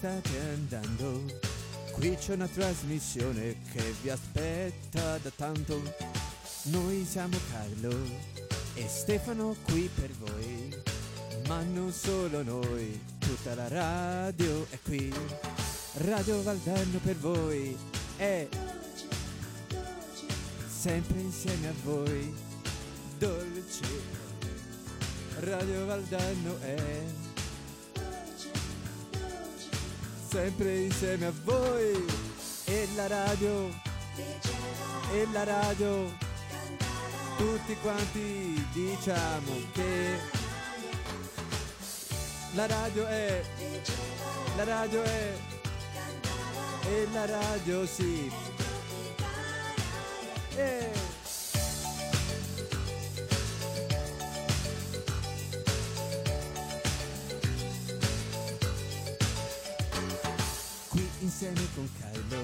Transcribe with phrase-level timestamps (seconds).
[0.00, 1.24] state andando?
[1.92, 5.82] Qui c'è una trasmissione che vi aspetta da tanto.
[6.70, 7.94] Noi siamo Carlo
[8.72, 10.74] e Stefano qui per voi.
[11.48, 15.12] Ma non solo noi, tutta la radio è qui.
[15.96, 17.76] Radio Valdarno per voi
[18.16, 18.48] è
[20.66, 22.34] sempre insieme a voi.
[23.18, 23.84] Dolce.
[25.40, 27.28] Radio Valdarno è
[30.30, 32.06] sempre insieme a voi.
[32.66, 33.68] E la radio,
[35.12, 36.08] e la radio,
[37.36, 40.18] tutti quanti diciamo che
[42.54, 43.42] la radio è,
[44.56, 45.32] la radio è,
[46.86, 48.30] e la radio sì.
[50.54, 51.09] Eh.
[61.40, 62.38] Insieme con Carlo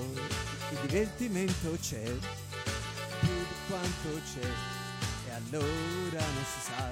[0.70, 4.46] il divertimento c'è, più di quanto c'è,
[5.28, 6.90] e allora non si sa.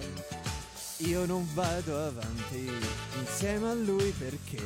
[1.06, 2.70] Io non vado avanti
[3.19, 4.62] insieme a lui perché,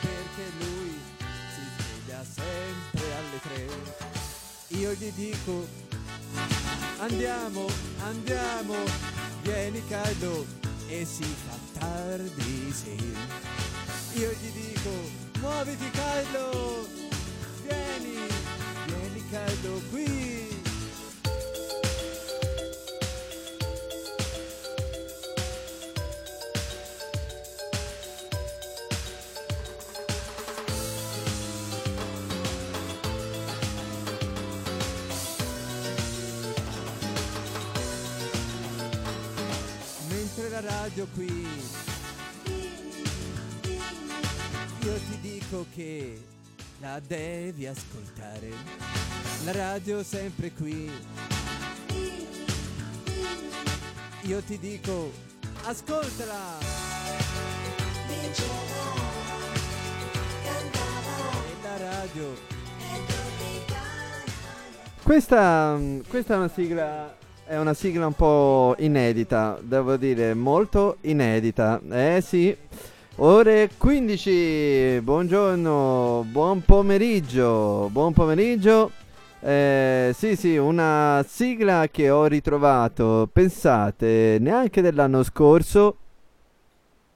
[0.00, 1.00] perché lui
[1.52, 3.66] si sveglia sempre alle tre.
[4.78, 5.66] Io gli dico,
[6.98, 7.66] andiamo,
[8.04, 8.74] andiamo,
[9.42, 10.46] vieni caldo,
[10.86, 13.14] e si fa tardi, sì.
[14.12, 16.86] Io gli dico, muoviti caldo,
[17.62, 18.26] vieni,
[18.86, 20.48] vieni caldo qui.
[40.08, 41.89] Mentre la radio qui
[45.50, 46.16] dico che
[46.78, 48.50] la devi ascoltare.
[49.44, 50.88] La radio sempre qui.
[54.22, 55.10] Io ti dico,
[55.64, 56.58] ascoltala!
[61.48, 62.34] E la radio.
[65.02, 67.18] Questa, questa è una sigla.
[67.44, 71.80] È una sigla un po' inedita, devo dire, molto inedita.
[71.90, 72.56] Eh sì.
[73.22, 78.92] Ore 15, buongiorno, buon pomeriggio, buon pomeriggio.
[79.40, 85.96] Eh, sì, sì, una sigla che ho ritrovato, pensate, neanche dell'anno scorso,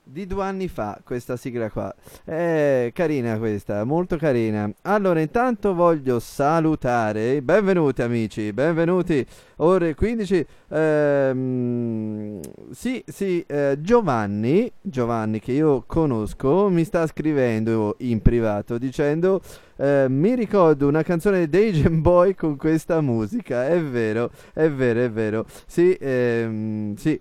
[0.06, 1.92] di due anni fa, questa sigla qua.
[2.24, 4.70] È carina questa, molto carina.
[4.82, 9.26] Allora, intanto voglio salutare, benvenuti amici, benvenuti,
[9.56, 10.46] ore 15.
[10.68, 19.40] Ehm, sì, sì, eh, Giovanni, Giovanni che io conosco, mi sta scrivendo in privato dicendo
[19.76, 25.00] eh, mi ricordo una canzone dei Game Boy con questa musica, è vero, è vero,
[25.00, 25.46] è vero.
[25.66, 27.18] Sì, ehm, sì.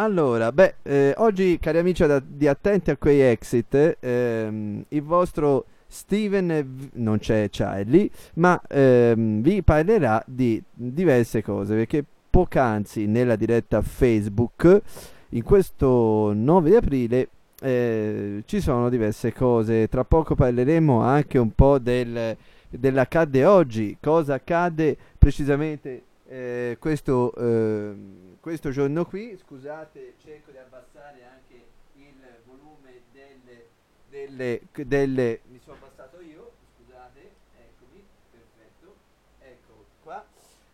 [0.00, 5.64] Allora, beh, eh, oggi cari amici da- di Attenti a quei exit, ehm, il vostro
[5.88, 13.82] Steven non c'è Charlie, ma ehm, vi parlerà di diverse cose perché poc'anzi nella diretta
[13.82, 14.80] Facebook
[15.30, 17.28] in questo 9 di aprile
[17.60, 19.88] eh, ci sono diverse cose.
[19.88, 22.36] Tra poco parleremo anche un po' del,
[22.68, 29.36] dell'accadde oggi, cosa accade precisamente eh, questo, ehm, questo giorno qui.
[29.36, 33.66] Scusate, cerco di abbassare anche il volume delle,
[34.10, 38.94] delle, delle mi sono abbassato io, scusate, eccomi, perfetto,
[39.40, 40.24] ecco qua.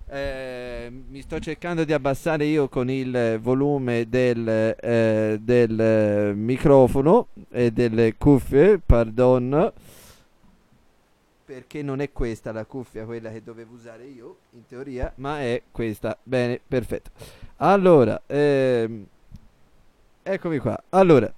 [0.07, 7.29] Eh, mi sto cercando di abbassare io con il volume del, eh, del eh, microfono
[7.51, 9.73] e delle cuffie, pardon,
[11.45, 15.63] perché non è questa la cuffia, quella che dovevo usare io, in teoria, ma è
[15.71, 16.17] questa.
[16.23, 17.11] Bene, perfetto.
[17.57, 19.05] Allora, ehm,
[20.23, 20.83] eccomi qua.
[20.91, 21.31] Allora,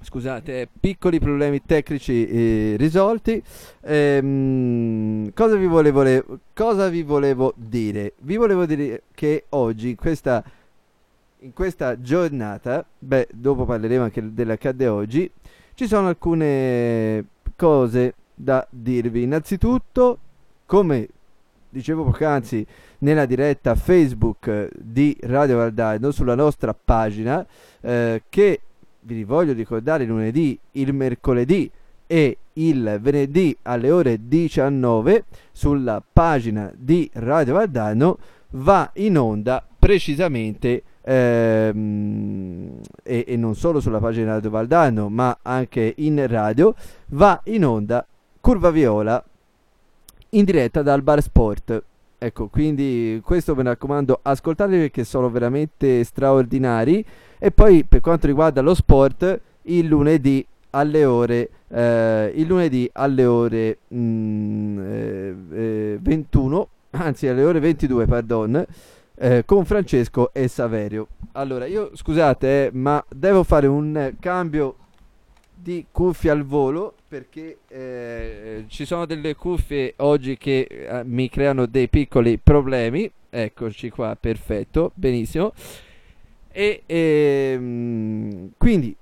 [0.00, 3.42] scusate, piccoli problemi tecnici eh, risolti.
[3.80, 8.12] Ehm, cosa, vi volevo, le- cosa vi volevo dire?
[8.18, 10.44] Vi volevo dire che oggi, in questa,
[11.38, 15.30] in questa giornata, beh, dopo parleremo anche dell'accadde oggi,
[15.74, 17.24] ci sono alcune
[17.56, 19.22] cose da dirvi.
[19.22, 20.18] Innanzitutto,
[20.66, 21.08] come
[21.68, 22.66] dicevo poc'anzi
[22.98, 27.46] nella diretta Facebook di Radio Valdarno sulla nostra pagina,
[27.80, 28.60] eh, che
[29.00, 31.70] vi voglio ricordare lunedì, il mercoledì
[32.06, 38.18] e il venerdì alle ore 19 sulla pagina di Radio Valdano
[38.50, 45.94] va in onda precisamente ehm, e, e, non solo sulla pagina Radio Valdano, ma anche
[45.96, 46.74] in radio,
[47.08, 48.06] va in onda
[48.42, 49.24] Curva Viola
[50.30, 51.84] in diretta dal Bar Sport.
[52.18, 57.06] Ecco, quindi questo mi raccomando, ascoltate perché sono veramente straordinari.
[57.38, 63.24] E poi per quanto riguarda lo sport, il lunedì alle ore, eh, il lunedì alle
[63.26, 68.66] ore mm, eh, eh, 21, anzi alle ore 22, pardon,
[69.14, 71.06] eh, con Francesco e Saverio.
[71.32, 74.74] Allora, io scusate, eh, ma devo fare un cambio
[75.54, 81.66] di cuffie al volo perché eh, ci sono delle cuffie oggi che eh, mi creano
[81.66, 83.10] dei piccoli problemi.
[83.28, 85.52] Eccoci qua, perfetto, benissimo.
[86.50, 88.96] E ehm, quindi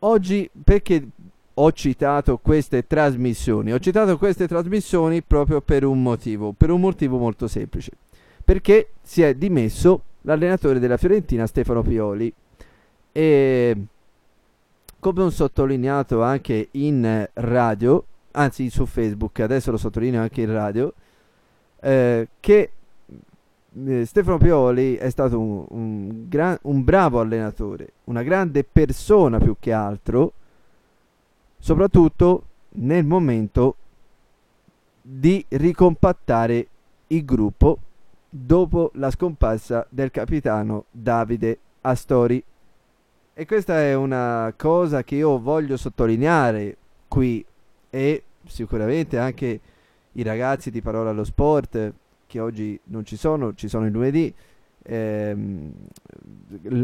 [0.00, 1.04] oggi perché
[1.52, 3.72] ho citato queste trasmissioni?
[3.72, 7.90] Ho citato queste trasmissioni proprio per un motivo, per un motivo molto semplice.
[8.44, 12.32] Perché si è dimesso l'allenatore della Fiorentina Stefano Pioli
[13.10, 13.76] e
[15.06, 20.92] come ho sottolineato anche in radio, anzi su Facebook, adesso lo sottolineo anche in radio,
[21.78, 22.70] eh, che
[23.86, 29.54] eh, Stefano Pioli è stato un, un, gran, un bravo allenatore, una grande persona più
[29.60, 30.32] che altro,
[31.56, 33.76] soprattutto nel momento
[35.00, 36.66] di ricompattare
[37.06, 37.78] il gruppo
[38.28, 42.42] dopo la scomparsa del capitano Davide Astori.
[43.38, 46.74] E questa è una cosa che io voglio sottolineare
[47.06, 47.44] qui
[47.90, 49.60] e sicuramente anche
[50.12, 51.92] i ragazzi di Parola allo Sport
[52.26, 54.32] che oggi non ci sono, ci sono il lunedì,
[54.82, 55.70] ehm,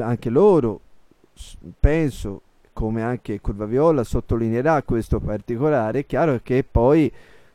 [0.00, 0.80] anche loro
[1.80, 2.42] penso
[2.74, 7.10] come anche Curva Viola sottolineerà questo particolare, è chiaro che poi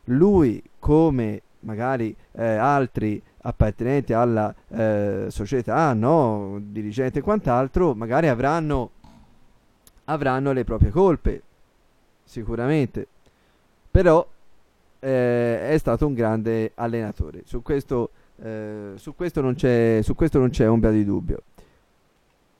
[0.06, 6.60] lui come magari eh, altri appartenenti alla eh, società, no?
[6.60, 8.90] dirigenti e quant'altro, magari avranno,
[10.04, 11.42] avranno le proprie colpe,
[12.24, 13.06] sicuramente.
[13.90, 14.26] Però
[15.00, 18.10] eh, è stato un grande allenatore, su questo,
[18.42, 21.42] eh, su questo, non, c'è, su questo non c'è ombra di dubbio.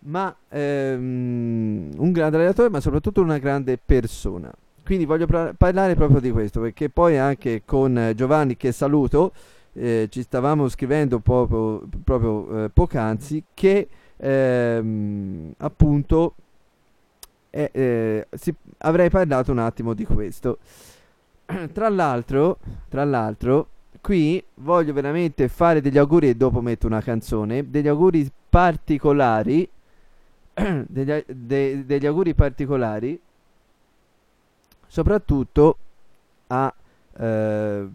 [0.01, 4.53] Ma ehm, un grande allenatore, ma soprattutto una grande persona.
[4.89, 9.33] Quindi voglio pra- parlare proprio di questo, perché poi anche con Giovanni, che saluto,
[9.75, 13.87] eh, ci stavamo scrivendo proprio, proprio eh, poc'anzi che
[14.17, 16.35] ehm, appunto
[17.51, 20.57] eh, eh si, avrei parlato un attimo di questo.
[21.71, 22.57] tra l'altro,
[22.89, 23.69] tra l'altro,
[24.01, 29.69] qui voglio veramente fare degli auguri e dopo metto una canzone, degli auguri particolari,
[30.89, 33.21] degli, de, degli auguri particolari,
[34.89, 35.77] soprattutto
[36.49, 36.75] a,
[37.19, 37.87] eh,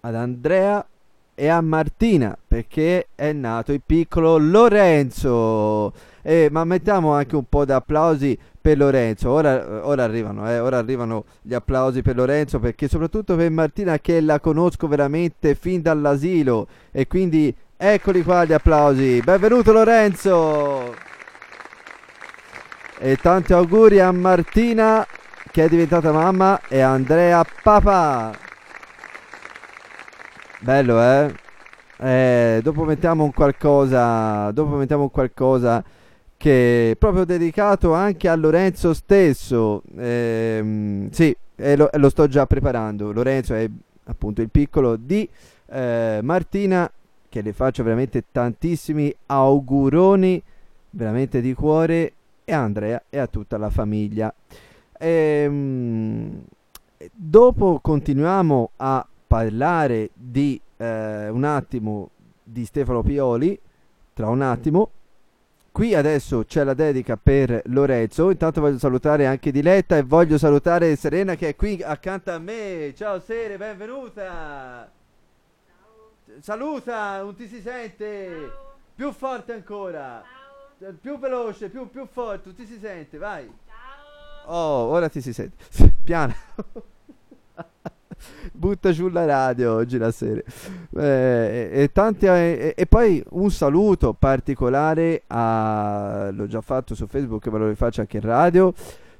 [0.00, 0.86] ad Andrea
[1.34, 5.92] e a Martina perché è nato il piccolo Lorenzo.
[6.22, 9.30] Eh, ma mettiamo anche un po' di applausi per Lorenzo.
[9.30, 14.20] Ora, ora, arrivano, eh, ora arrivano gli applausi per Lorenzo perché soprattutto per Martina che
[14.20, 19.20] la conosco veramente fin dall'asilo e quindi eccoli qua gli applausi.
[19.22, 20.94] Benvenuto Lorenzo.
[22.98, 25.06] E tanti auguri a Martina
[25.58, 28.32] che è diventata mamma a Andrea papà.
[30.60, 31.34] Bello, eh?
[31.98, 32.60] eh?
[32.62, 34.52] Dopo mettiamo un qualcosa.
[34.52, 35.82] Dopo mettiamo un qualcosa
[36.36, 39.82] che è proprio dedicato anche a Lorenzo stesso.
[39.96, 43.10] Ehm, sì, lo, lo, sto già preparando.
[43.10, 43.68] Lorenzo è
[44.04, 45.28] appunto il piccolo di
[45.70, 46.88] eh, Martina,
[47.28, 50.40] che le faccio veramente tantissimi auguroni,
[50.90, 52.12] veramente di cuore,
[52.44, 54.32] e a Andrea e a tutta la famiglia.
[54.98, 56.44] Ehm,
[57.12, 62.10] dopo continuiamo a parlare di eh, un attimo
[62.42, 63.58] di Stefano Pioli,
[64.12, 64.90] tra un attimo.
[65.70, 68.30] Qui adesso c'è la dedica per Lorenzo.
[68.30, 72.92] Intanto voglio salutare anche Diletta e voglio salutare Serena che è qui accanto a me.
[72.96, 74.90] Ciao Sere, benvenuta.
[75.66, 76.40] Ciao.
[76.40, 78.26] Saluta, non ti si sente.
[78.26, 78.76] Ciao.
[78.96, 80.24] Più forte ancora.
[80.80, 80.94] Ciao.
[81.00, 83.48] Più veloce, più, più forte, non ti si sente, vai.
[84.50, 85.56] Oh, ora ti si sente.
[86.04, 86.34] Piano.
[88.52, 90.40] butta giù la radio oggi la sera.
[90.96, 97.46] Eh, e, tanti, eh, e, poi un saluto particolare a, l'ho già fatto su Facebook,
[97.48, 98.72] ma lo rifaccio anche in radio,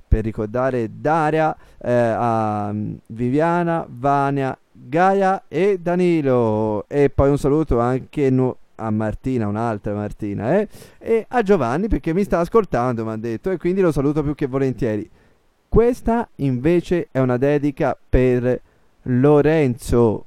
[0.07, 2.75] per ricordare Daria, eh, a
[3.07, 6.87] Viviana, Vania, Gaia e Danilo.
[6.89, 10.69] E poi un saluto anche no, a Martina, un'altra Martina, eh,
[10.99, 14.35] e a Giovanni perché mi sta ascoltando, mi ha detto, e quindi lo saluto più
[14.35, 15.09] che volentieri.
[15.69, 18.61] Questa invece è una dedica per
[19.03, 20.25] Lorenzo.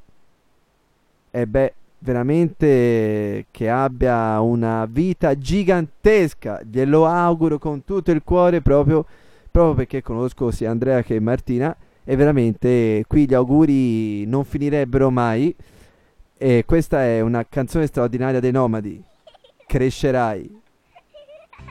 [1.31, 6.62] E beh, veramente che abbia una vita gigantesca.
[6.63, 9.05] Glielo auguro con tutto il cuore proprio,
[9.50, 15.53] proprio perché conosco sia Andrea che Martina e veramente qui gli auguri non finirebbero mai.
[16.38, 19.01] E questa è una canzone straordinaria dei Nomadi.
[19.65, 20.60] Crescerai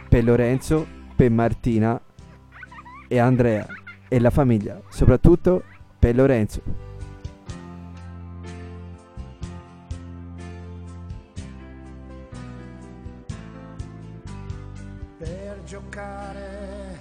[0.08, 2.00] per Lorenzo, per Martina
[3.12, 3.66] e Andrea
[4.06, 5.64] e la famiglia, soprattutto
[5.98, 6.88] per Lorenzo.
[15.70, 16.98] giocare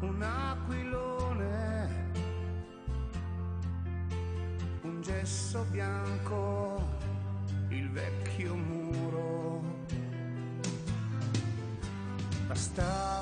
[0.00, 1.88] un aquilone,
[4.82, 6.82] un gesso bianco,
[7.68, 9.62] il vecchio muro.
[12.48, 13.17] Bastava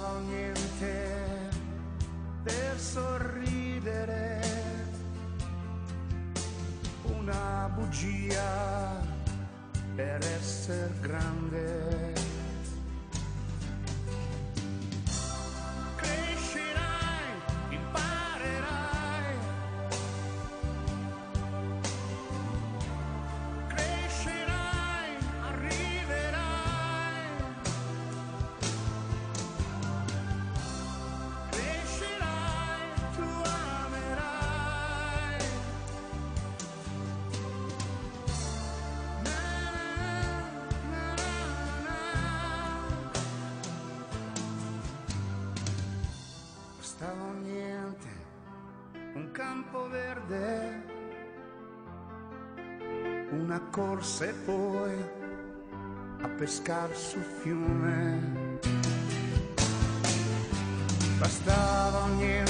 [2.96, 4.40] sorridere,
[7.02, 9.02] una bugia
[9.94, 12.15] per essere grande.
[53.96, 54.94] Corse poi
[56.22, 58.20] a pescar sul fiume.
[61.18, 62.45] Bastava niente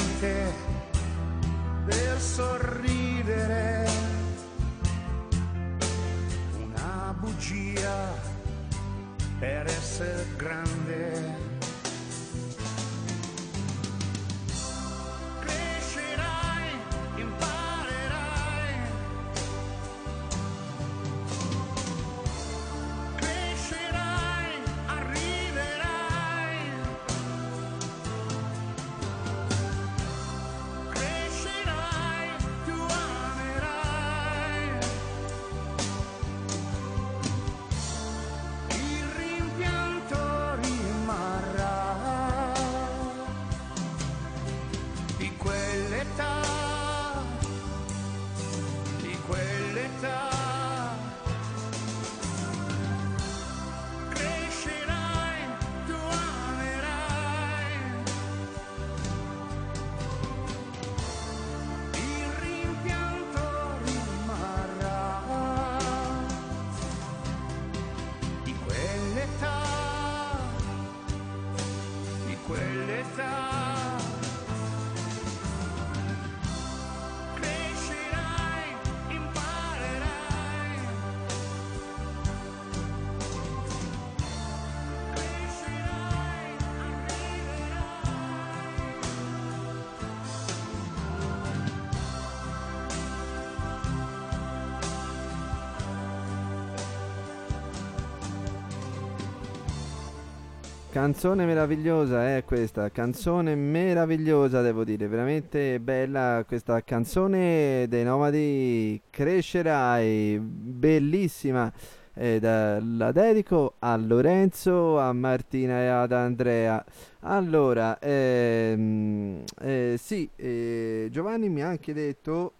[100.96, 108.98] Canzone meravigliosa è eh, questa, canzone meravigliosa devo dire, veramente bella questa canzone dei Nomadi
[109.10, 111.70] Crescerai, bellissima.
[112.14, 116.82] Eh, da, la dedico a Lorenzo, a Martina e ad Andrea.
[117.20, 122.54] Allora, ehm, eh, sì, eh, Giovanni mi ha anche detto,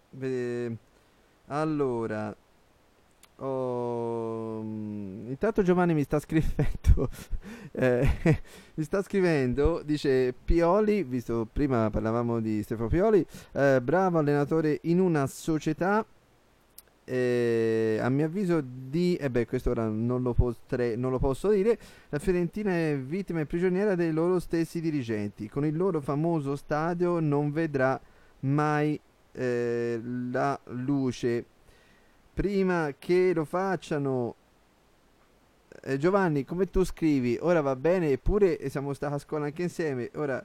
[1.47, 2.35] allora,
[3.39, 7.09] Oh, intanto Giovanni mi sta scrivendo,
[7.79, 8.09] eh,
[8.73, 14.99] mi sta scrivendo, dice Pioli, visto prima parlavamo di Stefano Pioli, eh, bravo allenatore in
[14.99, 16.03] una società,
[17.05, 21.19] eh, a mio avviso di, e eh beh questo ora non lo, potre, non lo
[21.19, 21.77] posso dire,
[22.09, 27.19] la Fiorentina è vittima e prigioniera dei loro stessi dirigenti, con il loro famoso stadio
[27.19, 27.99] non vedrà
[28.39, 28.99] mai
[29.33, 31.45] eh, la luce.
[32.33, 34.35] Prima che lo facciano
[35.81, 37.37] eh, Giovanni come tu scrivi?
[37.41, 40.09] Ora va bene eppure siamo stati a scuola anche insieme.
[40.15, 40.43] Ora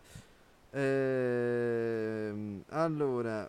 [0.71, 3.49] ehm, allora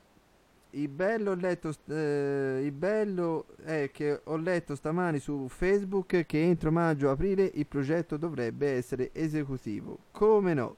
[0.71, 6.41] il bello ho letto eh, il bello è che ho letto stamani su Facebook che
[6.41, 9.97] entro maggio aprile il progetto dovrebbe essere esecutivo.
[10.11, 10.75] Come no?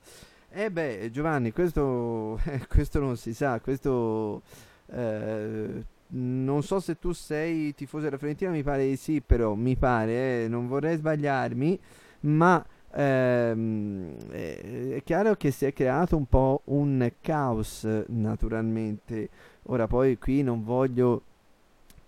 [0.49, 4.41] Eh beh Giovanni questo, questo non si sa questo
[4.87, 9.75] eh, non so se tu sei tifoso della Fiorentina, mi pare di sì, però mi
[9.75, 11.79] pare, eh, non vorrei sbagliarmi,
[12.21, 19.29] ma ehm, è chiaro che si è creato un po' un caos naturalmente.
[19.63, 21.23] Ora poi qui non voglio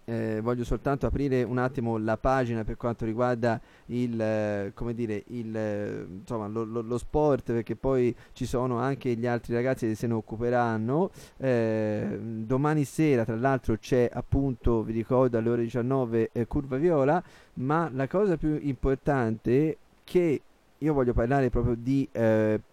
[0.10, 5.22] eh, voglio soltanto aprire un attimo la pagina per quanto riguarda il, eh, come dire,
[5.28, 9.86] il, eh, insomma, lo, lo, lo, sport, perché poi ci sono anche gli altri ragazzi
[9.86, 11.12] che se ne occuperanno.
[11.36, 17.22] Eh, domani sera, tra l'altro, c'è appunto, vi ricordo, alle ore 19 eh, Curva Viola,
[17.56, 20.42] ma la cosa più importante è che
[20.78, 22.08] io voglio parlare proprio di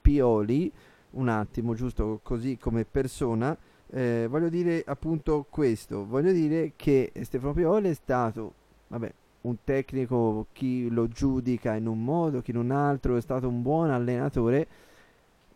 [0.01, 0.71] Pioli,
[1.13, 3.57] un attimo, giusto così come persona.
[3.97, 8.53] Eh, voglio dire appunto questo, voglio dire che Stefano Pioli è stato,
[8.89, 13.47] vabbè, un tecnico, chi lo giudica in un modo, chi in un altro, è stato
[13.47, 14.67] un buon allenatore.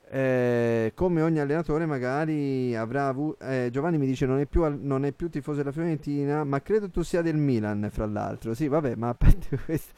[0.08, 4.78] Eh, come ogni allenatore magari avrà avuto eh, Giovanni mi dice non è, più al-
[4.80, 8.68] non è più tifoso della Fiorentina ma credo tu sia del Milan fra l'altro sì
[8.68, 9.92] vabbè ma a parte questo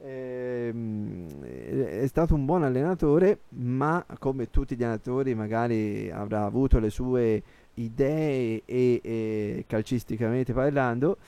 [0.00, 6.90] ehm, è stato un buon allenatore ma come tutti gli allenatori magari avrà avuto le
[6.90, 7.42] sue
[7.80, 11.18] idee e, e calcisticamente parlando,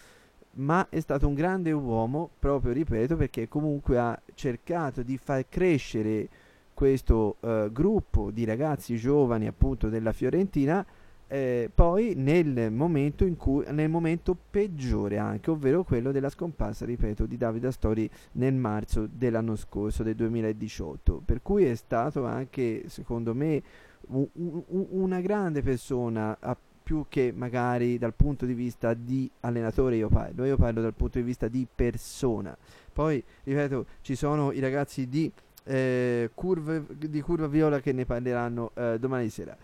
[0.52, 6.28] ma è stato un grande uomo, proprio ripeto, perché comunque ha cercato di far crescere
[6.75, 10.85] questo uh, gruppo di ragazzi giovani appunto della Fiorentina
[11.33, 17.25] eh, poi nel momento in cui nel momento peggiore anche ovvero quello della scomparsa ripeto
[17.25, 23.33] di Davide Astori nel marzo dell'anno scorso del 2018 per cui è stato anche secondo
[23.33, 23.62] me
[24.11, 26.37] una grande persona
[26.83, 31.19] più che magari dal punto di vista di allenatore io parlo, io parlo dal punto
[31.19, 32.57] di vista di persona.
[32.93, 35.31] Poi, ripeto, ci sono i ragazzi di,
[35.64, 39.57] eh, curve, di Curva Viola che ne parleranno eh, domani sera.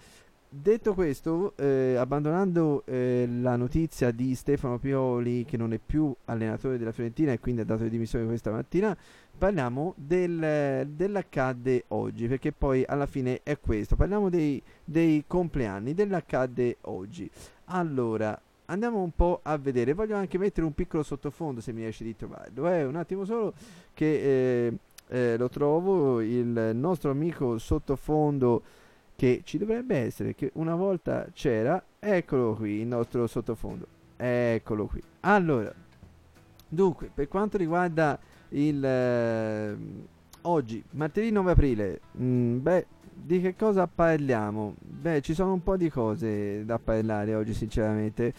[0.49, 6.79] Detto questo, eh, abbandonando eh, la notizia di Stefano Pioli che non è più allenatore
[6.79, 8.97] della Fiorentina e quindi ha dato le dimissioni questa mattina,
[9.37, 16.79] parliamo del, dell'accadde oggi, perché poi alla fine è questo, parliamo dei, dei compleanni dell'accadde
[16.83, 17.31] oggi.
[17.67, 22.05] Allora, andiamo un po' a vedere, voglio anche mettere un piccolo sottofondo se mi riesce
[22.05, 23.55] di trovarlo, eh, un attimo solo
[23.93, 28.63] che eh, eh, lo trovo, il nostro amico sottofondo
[29.17, 35.03] che ci dovrebbe essere, che una volta c'era, eccolo qui il nostro sottofondo, eccolo qui.
[35.21, 35.73] Allora,
[36.69, 38.19] dunque, per quanto riguarda
[38.51, 39.77] il eh,
[40.43, 44.75] oggi, martedì 9 aprile, mm, beh, di che cosa parliamo?
[44.79, 48.33] Beh, ci sono un po' di cose da parlare oggi, sinceramente.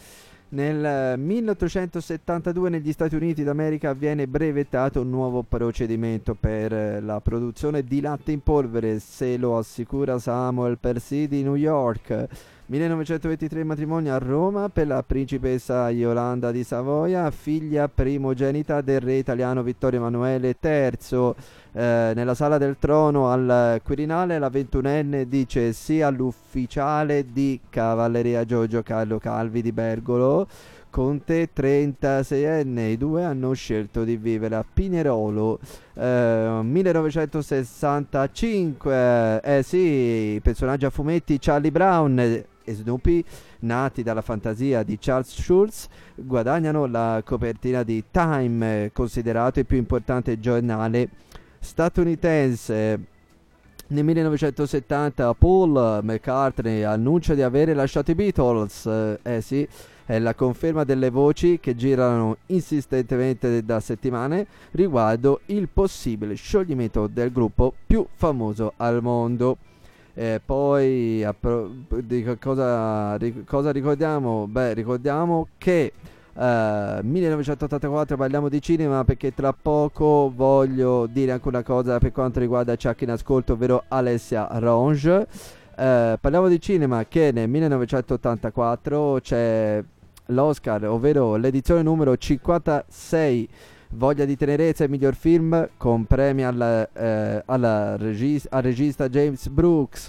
[0.50, 8.00] Nel 1872 negli Stati Uniti d'America viene brevettato un nuovo procedimento per la produzione di
[8.00, 12.28] latte in polvere, se lo assicura Samuel Percy di New York.
[12.70, 19.62] 1923 matrimonio a Roma per la principessa Yolanda di Savoia, figlia primogenita del re italiano
[19.62, 21.32] Vittorio Emanuele III.
[21.72, 28.82] Eh, nella sala del trono al Quirinale la ventunenne dice sì all'ufficiale di cavalleria Giorgio
[28.82, 30.46] Carlo Calvi di Bergolo.
[30.90, 35.58] Conte 36enne, i due hanno scelto di vivere a Pinerolo
[35.94, 43.24] eh, 1965, eh sì, personaggi a fumetti Charlie Brown e Snoopy,
[43.60, 50.38] nati dalla fantasia di Charles Schulz, guadagnano la copertina di Time, considerato il più importante
[50.38, 51.08] giornale
[51.58, 53.00] statunitense.
[53.90, 58.86] Nel 1970 Paul McCartney annuncia di aver lasciato i Beatles,
[59.22, 59.66] eh sì,
[60.04, 67.32] è la conferma delle voci che girano insistentemente da settimane riguardo il possibile scioglimento del
[67.32, 69.56] gruppo più famoso al mondo.
[70.20, 71.70] Eh, poi appro-
[72.02, 74.48] di cosa, di cosa ricordiamo?
[74.48, 75.92] Beh, ricordiamo che
[76.38, 82.38] Uh, 1984 parliamo di cinema perché tra poco voglio dire anche una cosa per quanto
[82.38, 85.26] riguarda Chuck in ascolto, ovvero Alessia Ronge.
[85.76, 89.82] Uh, parliamo di cinema che nel 1984 c'è
[90.26, 93.48] l'Oscar, ovvero l'edizione numero 56
[93.90, 99.48] Voglia di tenerezza e miglior film con premi alla, eh, alla regis- al regista James
[99.48, 100.08] Brooks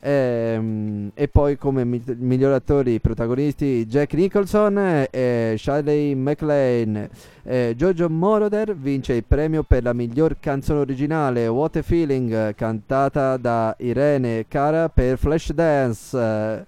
[0.00, 7.10] eh, e poi come mi- miglior attori protagonisti Jack Nicholson e Shirley MacLaine.
[7.42, 13.36] Eh, Giorgio Moroder vince il premio per la miglior canzone originale What a Feeling cantata
[13.36, 16.66] da Irene Cara per Flashdance.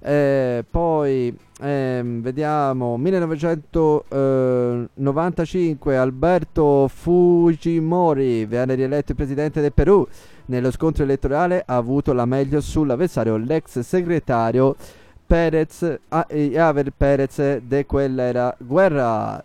[0.00, 10.06] Eh, poi ehm, vediamo 1995 Alberto Fujimori viene rieletto presidente del Perù.
[10.46, 14.76] Nello scontro elettorale ha avuto la meglio sull'avversario l'ex segretario
[15.26, 19.42] Perez a, e Aver Perez de quella era guerra.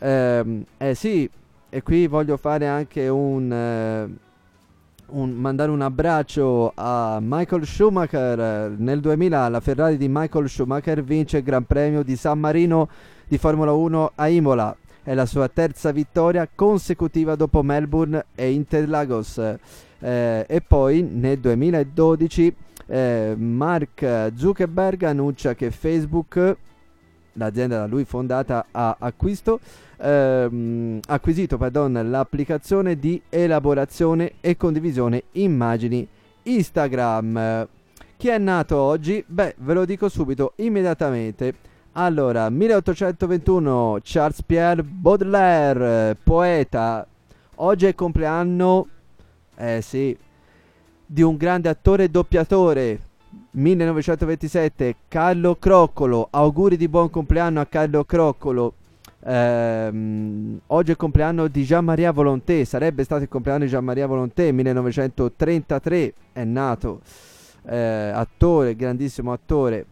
[0.00, 1.30] Ehm, eh sì,
[1.70, 4.06] e qui voglio fare anche un, eh,
[5.14, 8.74] un, mandare un abbraccio a Michael Schumacher.
[8.76, 12.88] Nel 2000 la Ferrari di Michael Schumacher vince il Gran Premio di San Marino
[13.26, 14.76] di Formula 1 a Imola.
[15.02, 19.38] È la sua terza vittoria consecutiva dopo Melbourne e Interlagos.
[19.98, 22.54] Eh, e poi nel 2012
[22.86, 26.56] eh, Mark Zuckerberg annuncia che Facebook,
[27.32, 29.60] l'azienda da lui fondata, ha acquisto,
[30.04, 36.06] ehm, acquisito pardon, l'applicazione di elaborazione e condivisione immagini
[36.42, 37.68] Instagram.
[38.16, 39.24] Chi è nato oggi?
[39.26, 41.54] Beh, ve lo dico subito, immediatamente.
[41.92, 47.06] Allora, 1821 Charles Pierre Baudelaire, poeta.
[47.56, 48.88] Oggi è il compleanno,
[49.56, 50.16] eh sì,
[51.06, 53.00] di un grande attore e doppiatore.
[53.52, 56.28] 1927 Carlo Croccolo.
[56.30, 58.74] Auguri di buon compleanno a Carlo Croccolo.
[59.26, 62.64] Ehm, oggi è il compleanno di Jean Maria Volonté.
[62.64, 64.52] Sarebbe stato il compleanno di Jean Maria Volonté.
[64.52, 67.00] 1933 è nato.
[67.66, 69.86] Eh, attore, grandissimo attore.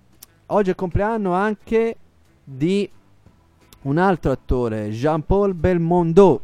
[0.47, 1.97] Oggi è il compleanno anche
[2.45, 2.89] di
[3.83, 6.43] un altro attore, Jean-Paul Belmondo.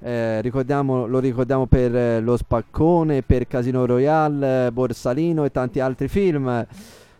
[0.00, 6.66] Eh, lo ricordiamo per eh, Lo Spaccone, per Casino Royale, Borsalino e tanti altri film.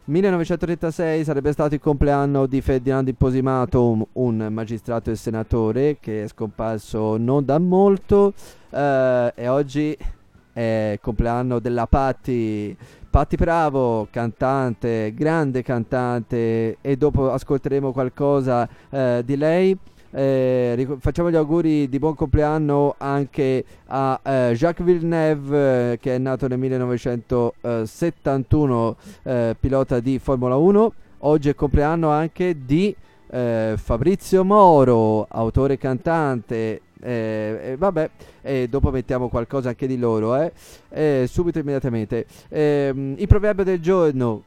[0.08, 7.18] 1936 sarebbe stato il compleanno di Ferdinando Imposimato, un, magistrato e senatore che è scomparso
[7.18, 8.32] non da molto.
[8.70, 9.94] Eh, e oggi
[10.50, 12.74] è il compleanno della Patti.
[13.10, 19.76] Patti Bravo, cantante, grande cantante, e dopo ascolteremo qualcosa eh, di lei.
[20.10, 26.18] Eh, facciamo gli auguri di buon compleanno anche a eh, Jacques Villeneuve eh, che è
[26.18, 32.96] nato nel 1971 eh, pilota di Formula 1 oggi è compleanno anche di
[33.30, 36.80] eh, Fabrizio Moro autore e cantante.
[37.00, 38.10] Eh, vabbè
[38.42, 40.50] e dopo mettiamo qualcosa anche di loro
[41.26, 42.26] subito immediatamente.
[42.48, 44.44] Ehm, il proverbio del giorno.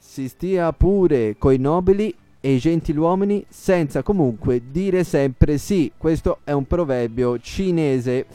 [0.00, 5.90] Si stia pure coi nobili e i gentiluomini senza comunque dire sempre sì.
[5.96, 8.26] Questo è un proverbio cinese.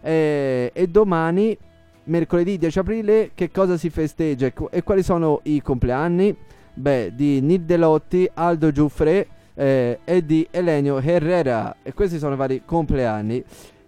[0.00, 1.56] Eh, e domani,
[2.04, 6.36] mercoledì 10 aprile, che cosa si festeggia e quali sono i compleanni?
[6.74, 11.76] Beh, di Nid Delotti, Aldo Giuffre eh, e di Elenio Herrera.
[11.82, 13.42] E questi sono i vari compleanni.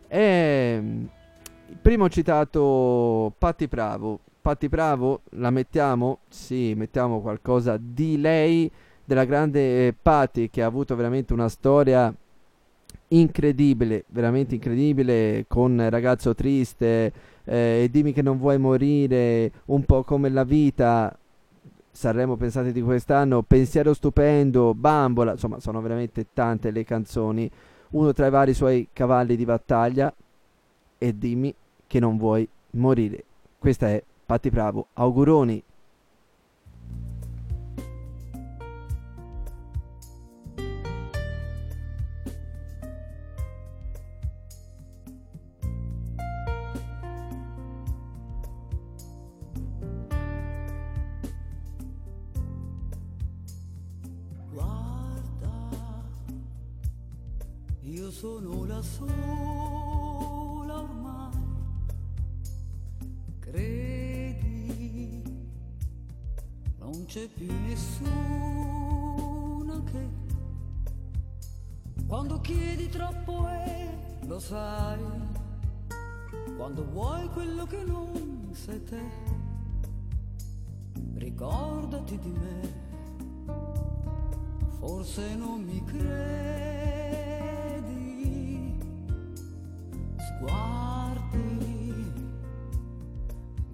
[0.08, 0.82] E,
[1.80, 4.18] primo citato Patti Bravo.
[4.40, 6.20] Patti Bravo, la mettiamo?
[6.28, 8.70] Sì, mettiamo qualcosa di lei
[9.04, 12.14] della grande eh, Patti che ha avuto veramente una storia
[13.08, 17.12] incredibile, veramente incredibile, con Ragazzo Triste
[17.44, 21.16] eh, Dimmi che non vuoi morire, un po' come la vita,
[21.90, 27.50] Sanremo pensate di quest'anno, Pensiero stupendo, Bambola, insomma sono veramente tante le canzoni,
[27.90, 30.14] uno tra i vari suoi cavalli di battaglia
[30.96, 31.52] e Dimmi
[31.86, 33.24] che non vuoi morire.
[33.58, 35.60] Questa è Patti Bravo, auguroni
[58.20, 61.30] sono la sola ormai.
[63.38, 65.22] Credi,
[66.80, 68.04] non c'è più nessuno
[69.84, 70.06] che
[72.06, 73.88] quando chiedi troppo è,
[74.26, 75.00] lo sai,
[76.58, 79.00] quando vuoi quello che non sei te,
[81.14, 82.74] ricordati di me,
[84.78, 86.79] forse non mi credi
[90.40, 92.12] Guardi,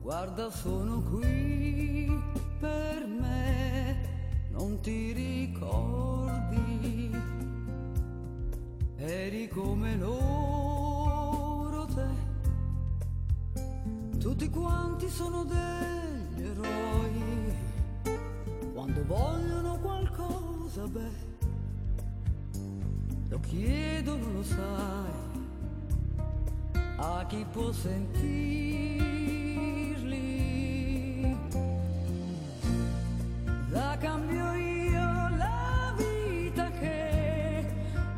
[0.00, 2.10] guarda sono qui
[2.58, 7.16] per me, non ti ricordi,
[8.96, 12.08] eri come loro te,
[14.18, 17.54] tutti quanti sono degli eroi,
[18.74, 21.34] quando vogliono qualcosa, beh,
[23.28, 25.15] lo chiedono, lo sai
[26.96, 28.94] a chi può sentirli.
[33.70, 37.66] La cambio io la vita che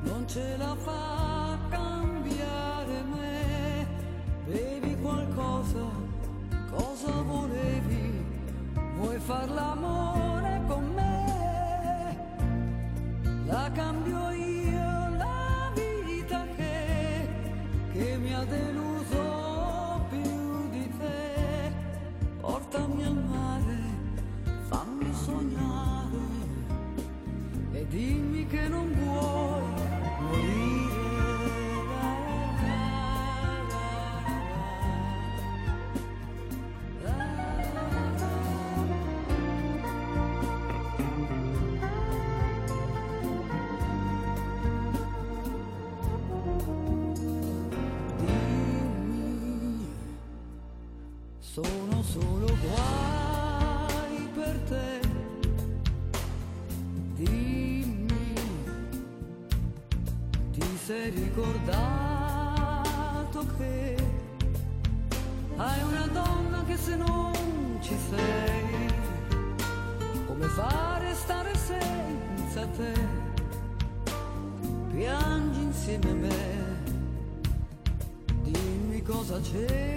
[0.03, 3.87] non ce la fa cambiare me.
[4.47, 5.87] Bevi qualcosa,
[6.71, 8.25] cosa volevi?
[8.97, 10.08] Vuoi far l'amore
[52.21, 55.01] solo guai per te.
[57.15, 58.35] Dimmi,
[60.53, 61.77] ti sei ricordato
[63.57, 63.97] che
[65.57, 68.93] hai una donna che se non ci sei,
[70.27, 72.93] come fare stare senza te?
[74.93, 76.83] Piangi insieme a me,
[78.43, 79.88] dimmi cosa cerchi.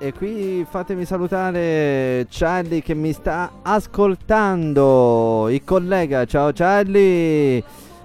[0.00, 7.60] E qui fatemi salutare Charlie che mi sta ascoltando, il collega, ciao Charlie,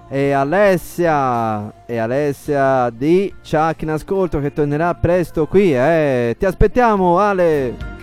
[0.08, 6.34] e Alessia, e Alessia di Chuck in ascolto che tornerà presto qui, eh.
[6.36, 7.93] Ti aspettiamo Ale!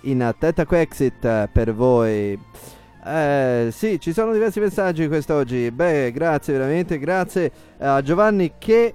[0.00, 2.40] in attenta Quexit per voi.
[3.04, 5.70] Eh, sì, ci sono diversi messaggi quest'oggi.
[5.70, 8.94] Beh, grazie veramente, grazie a Giovanni che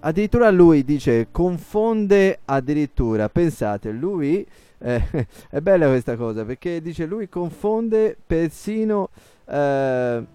[0.00, 3.28] addirittura lui dice confonde addirittura.
[3.28, 4.44] Pensate, lui
[4.78, 5.04] eh,
[5.50, 9.10] è bella questa cosa perché dice lui confonde persino
[9.48, 10.34] eh,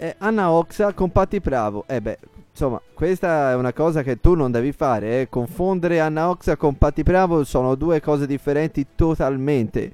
[0.00, 1.84] eh, Anna Oxa con Patti Bravo.
[1.86, 2.18] Eh beh,
[2.50, 5.20] insomma, questa è una cosa che tu non devi fare.
[5.22, 5.28] eh.
[5.28, 9.92] Confondere Anna Oxa con Patti Bravo sono due cose differenti totalmente.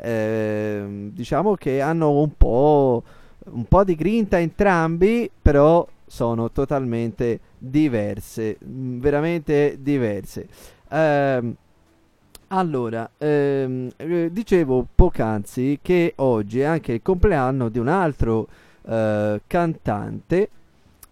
[0.00, 3.02] Ehm, diciamo che hanno un po',
[3.46, 8.58] un po' di grinta entrambi, però sono totalmente diverse.
[8.64, 10.46] mm, Veramente diverse.
[10.90, 11.54] Ehm,
[12.48, 18.46] allora, ehm, eh, dicevo poc'anzi che oggi è anche il compleanno di un altro
[18.86, 20.50] eh, cantante.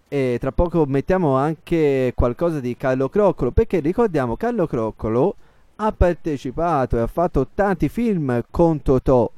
[0.08, 5.34] E tra poco mettiamo anche qualcosa di Carlo Croccolo perché ricordiamo Carlo Croccolo
[5.76, 9.28] ha partecipato e ha fatto tanti film con Totò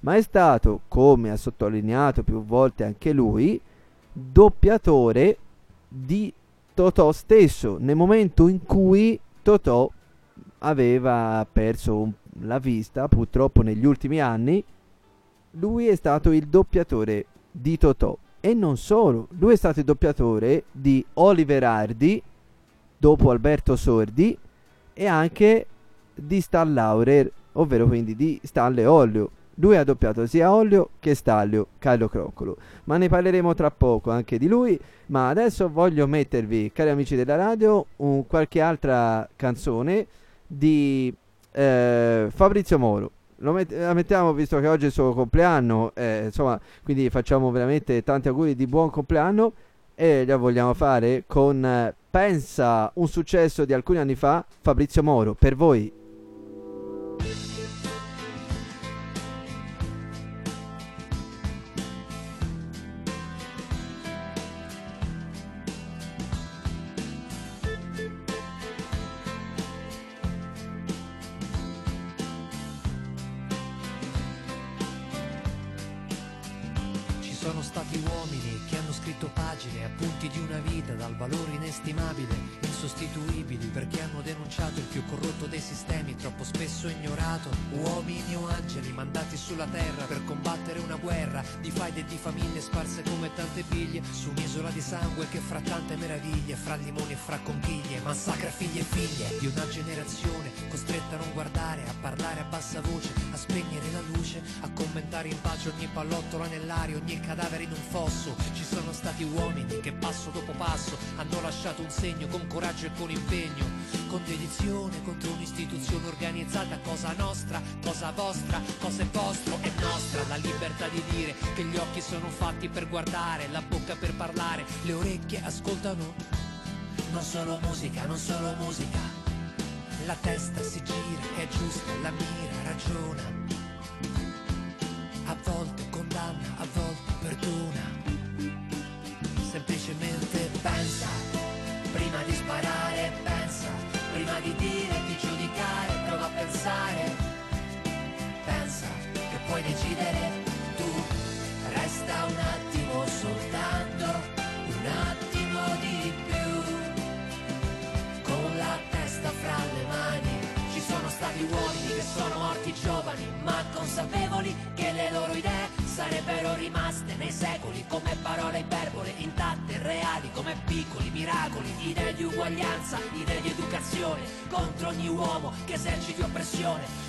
[0.00, 3.60] ma è stato, come ha sottolineato più volte anche lui,
[4.12, 5.36] doppiatore
[5.88, 6.32] di
[6.74, 9.90] Totò stesso nel momento in cui Totò
[10.58, 14.62] aveva perso la vista purtroppo negli ultimi anni
[15.52, 20.64] lui è stato il doppiatore di Totò e non solo, lui è stato il doppiatore
[20.70, 22.22] di Oliver Hardy
[22.96, 24.36] dopo Alberto Sordi
[24.94, 25.66] e anche
[26.14, 29.30] di Stan Laurer, ovvero quindi di Stanley Ollio.
[29.60, 32.56] Lui ha doppiato sia Ollio che Stanlio, Carlo Croccolo.
[32.84, 34.78] Ma ne parleremo tra poco anche di lui.
[35.06, 40.06] Ma adesso voglio mettervi, cari amici della radio, un, qualche altra canzone
[40.46, 41.12] di
[41.52, 43.10] eh, Fabrizio Moro.
[43.40, 48.02] Met- la mettiamo visto che oggi è il suo compleanno, eh, insomma, quindi facciamo veramente
[48.02, 49.52] tanti auguri di buon compleanno
[49.94, 55.34] e la vogliamo fare con eh, Pensa, un successo di alcuni anni fa, Fabrizio Moro,
[55.34, 55.92] per voi.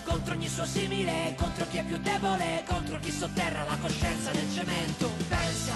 [0.10, 4.52] Contro ogni suo simile, contro chi è più debole, contro chi sotterra la coscienza nel
[4.52, 5.08] cemento.
[5.28, 5.74] Pensa,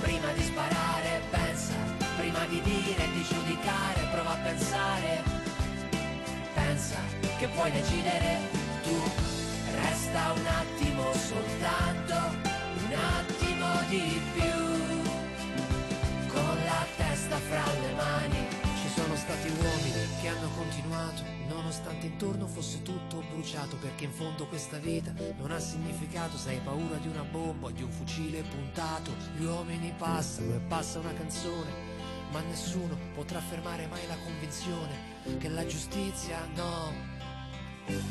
[0.00, 1.74] prima di sparare, pensa,
[2.16, 5.22] prima di dire, di giudicare, prova a pensare.
[6.54, 6.96] Pensa
[7.38, 8.38] che puoi decidere
[8.84, 8.98] tu,
[9.82, 12.14] resta un attimo soltanto,
[12.86, 14.52] un attimo di più,
[16.32, 18.51] con la testa fra le mani.
[19.32, 25.10] Stati uomini che hanno continuato, nonostante intorno fosse tutto bruciato, perché in fondo questa vita
[25.38, 29.10] non ha significato se hai paura di una bomba o di un fucile puntato.
[29.34, 31.70] Gli uomini passano e passa una canzone,
[32.30, 36.92] ma nessuno potrà fermare mai la convinzione che la giustizia no,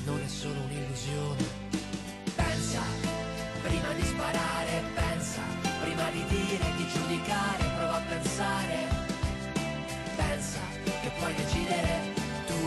[0.06, 1.44] non è solo un'illusione.
[2.34, 2.82] Pensa,
[3.62, 5.42] prima di sparare, pensa,
[5.82, 9.10] prima di dire, di giudicare, prova a pensare.
[10.16, 10.71] Pensa
[11.22, 12.00] puoi decidere
[12.48, 12.58] tu,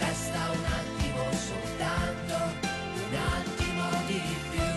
[0.00, 2.34] resta un attimo soltanto,
[2.94, 4.72] un attimo di più,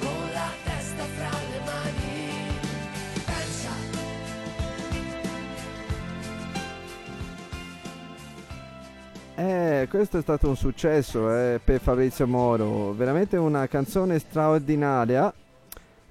[0.00, 2.12] con la testa fra le mani.
[3.24, 3.70] Pensa.
[9.36, 15.32] Eh, questo è stato un successo eh, per Fabrizio Moro, veramente una canzone straordinaria.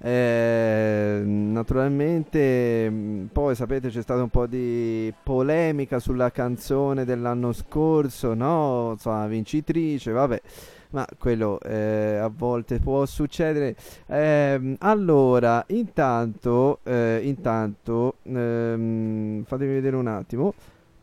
[0.05, 8.33] Eh, naturalmente, mh, poi sapete c'è stata un po' di polemica sulla canzone dell'anno scorso,
[8.33, 8.89] no?
[8.91, 10.41] Insomma, vincitrice, vabbè,
[10.89, 13.77] ma quello eh, a volte può succedere.
[14.07, 20.53] Ehm, allora, intanto, eh, intanto, ehm, fatemi vedere un attimo.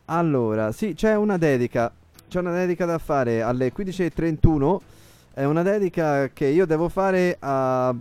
[0.07, 1.91] Allora, sì, c'è una dedica.
[2.29, 4.81] C'è una dedica da fare alle 15.31.
[5.33, 7.95] È una dedica che io devo fare a,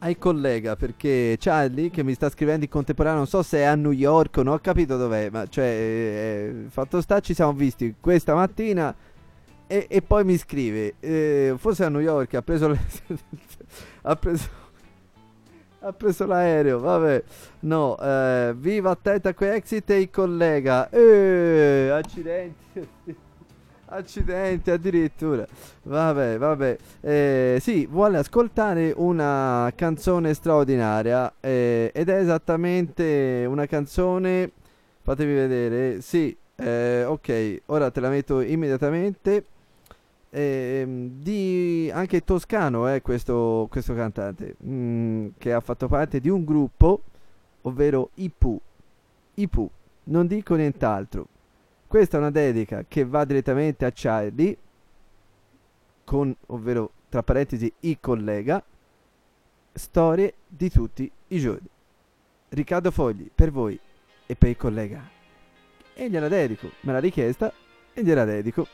[0.00, 3.74] ai collega perché Charlie che mi sta scrivendo in contemporanea, non so se è a
[3.74, 8.34] New York, non ho capito dov'è, ma cioè, eh, fatto sta, ci siamo visti questa
[8.34, 8.94] mattina
[9.66, 12.80] e, e poi mi scrive, eh, forse a New York, ha preso, le-
[14.02, 14.48] ha preso,
[15.80, 17.22] ha preso l'aereo, vabbè,
[17.60, 23.26] no, eh, viva attenta qui exit e il collega, eh, accidenti.
[23.90, 25.46] Accidenti addirittura.
[25.84, 26.76] Vabbè, vabbè.
[27.00, 31.32] Eh, sì, vuole ascoltare una canzone straordinaria.
[31.40, 34.50] eh, ed è esattamente una canzone.
[35.02, 36.02] Fatemi vedere.
[36.02, 37.60] Sì, eh, ok.
[37.66, 39.44] Ora te la metto immediatamente.
[40.30, 44.56] ehm, di anche toscano è questo, questo cantante.
[44.64, 47.02] mm, che ha fatto parte di un gruppo,
[47.62, 48.60] ovvero Ipu.
[49.34, 49.70] Ipu.
[50.04, 51.26] Non dico nient'altro.
[51.88, 54.54] Questa è una dedica che va direttamente a Charlie,
[56.04, 58.62] con, ovvero tra parentesi il collega,
[59.72, 61.66] storie di tutti i giorni.
[62.50, 63.80] Riccardo Fogli, per voi
[64.26, 65.02] e per il collega.
[65.94, 67.50] E gliela dedico, me l'ha richiesta
[67.94, 68.66] e gliela dedico.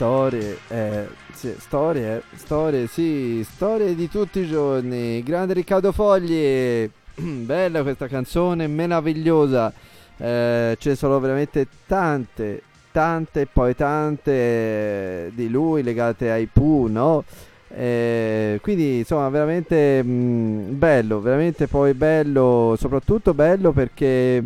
[0.00, 5.22] Storie, eh, sì, storie, storie, sì, storie di tutti i giorni.
[5.22, 6.88] Grande Riccardo Fogli,
[7.20, 9.70] bella questa canzone, meravigliosa.
[10.16, 16.46] Eh, ce ne sono veramente tante, tante e poi tante eh, di lui legate ai
[16.46, 17.22] Pooh, no?
[17.68, 24.42] Eh, quindi insomma veramente mh, bello, veramente poi bello, soprattutto bello perché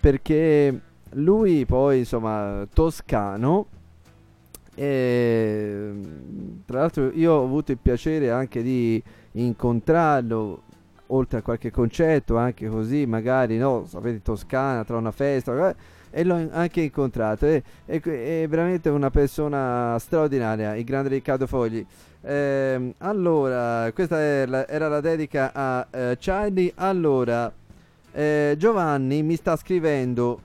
[0.00, 3.68] perché lui poi insomma toscano
[4.76, 5.90] e
[6.66, 9.02] tra l'altro io ho avuto il piacere anche di
[9.32, 10.62] incontrarlo
[11.08, 15.74] oltre a qualche concerto anche così magari no sapete Toscana tra una festa eh,
[16.10, 17.44] e l'ho anche incontrato.
[17.46, 21.84] E, e- è veramente una persona straordinaria il grande Riccardo Fogli.
[22.22, 26.72] Ehm, allora questa la- era la dedica a eh, Charlie.
[26.76, 27.52] Allora
[28.12, 30.40] eh, Giovanni mi sta scrivendo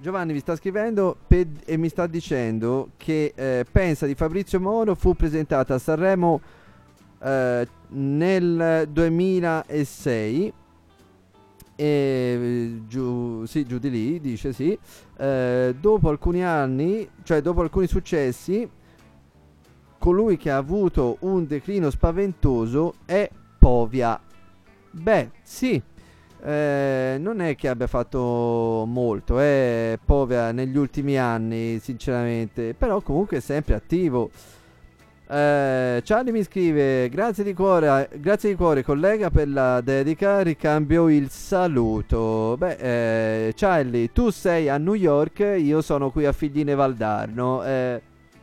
[0.00, 4.94] Giovanni mi sta scrivendo pe- e mi sta dicendo che eh, pensa di Fabrizio Moro
[4.94, 6.40] fu presentata a Sanremo
[7.22, 10.52] eh, nel 2006
[11.76, 14.76] e giù, sì, giù di lì dice sì.
[15.18, 18.66] Eh, dopo alcuni anni cioè dopo alcuni successi
[19.98, 23.28] colui che ha avuto un declino spaventoso è
[23.58, 24.18] Povia.
[24.92, 25.82] Beh sì
[26.42, 33.38] eh, non è che abbia fatto molto, è povera negli ultimi anni, sinceramente, però comunque
[33.38, 34.30] è sempre attivo.
[35.32, 40.40] Eh, Charlie mi scrive: grazie di, cuore, grazie di cuore, collega, per la dedica.
[40.40, 42.56] Ricambio il saluto.
[42.58, 47.62] Beh, eh, Charlie, tu sei a New York, io sono qui a Figline Valdarno.
[47.62, 48.02] Eh,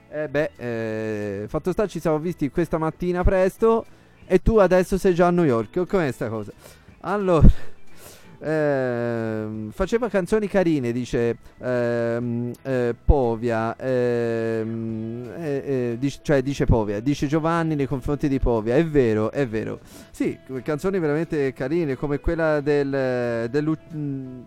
[0.10, 3.86] eh beh, eh, fatto sta, ci siamo visti questa mattina presto.
[4.26, 5.86] E tu adesso sei già a New York.
[5.86, 6.54] Com'è sta cosa?
[7.02, 7.76] Allora.
[8.40, 17.00] Ehm, faceva canzoni carine, dice ehm, eh, Povia, ehm, eh, eh, dic- cioè dice Povia,
[17.00, 19.80] dice Giovanni nei confronti di Povia, è vero, è vero.
[20.12, 23.48] Sì, canzoni veramente carine come quella del...
[23.50, 24.42] dell'u- mm,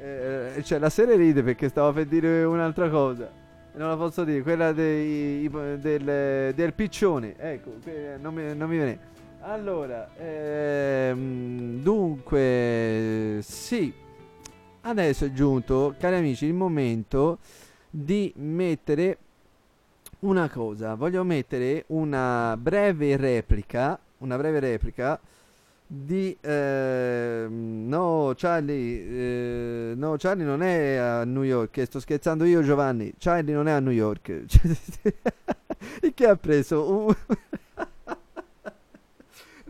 [0.00, 3.30] eh, eh, cioè la serie ride perché stavo per dire un'altra cosa.
[3.74, 7.34] Non la posso dire, quella dei, del, del piccione.
[7.38, 7.74] Ecco,
[8.20, 8.98] non mi, non mi viene.
[9.40, 13.92] Allora, ehm, dunque, sì,
[14.82, 17.38] adesso è giunto, cari amici, il momento
[17.88, 19.18] di mettere
[20.20, 20.94] una cosa.
[20.94, 25.18] Voglio mettere una breve replica, una breve replica
[25.86, 26.36] di...
[26.40, 33.14] ehm, no, Charlie, eh, no, Charlie non è a New York, sto scherzando io Giovanni,
[33.18, 34.28] Charlie non è a New York.
[36.02, 37.14] Il che ha preso un...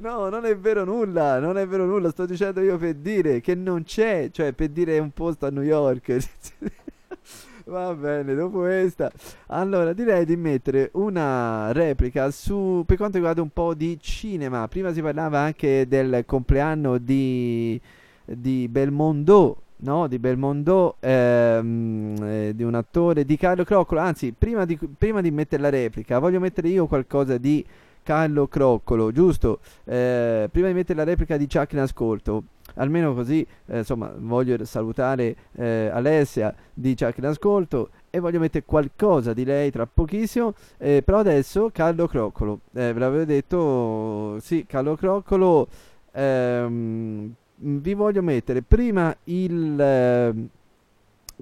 [0.00, 3.56] No, non è vero nulla, non è vero nulla, sto dicendo io per dire che
[3.56, 6.16] non c'è, cioè per dire un posto a New York.
[7.66, 9.10] Va bene, dopo questa.
[9.46, 14.68] Allora, direi di mettere una replica su per quanto riguarda un po' di cinema.
[14.68, 17.78] Prima si parlava anche del compleanno di,
[18.24, 19.62] di Belmondo.
[19.80, 24.00] No, di Belmondo, ehm, eh, di un attore, di Carlo Croccolo.
[24.00, 27.64] Anzi, prima di, prima di mettere la replica, voglio mettere io qualcosa di
[28.08, 29.60] Carlo Croccolo, giusto?
[29.84, 32.44] Eh, prima di mettere la replica di Chuck in ascolto,
[32.76, 38.64] almeno così, eh, insomma, voglio salutare eh, Alessia di Chuck in ascolto e voglio mettere
[38.64, 44.64] qualcosa di lei tra pochissimo, eh, però adesso Carlo Croccolo, eh, ve l'avevo detto, sì,
[44.66, 45.68] Carlo Croccolo,
[46.12, 50.48] ehm, vi voglio mettere prima il...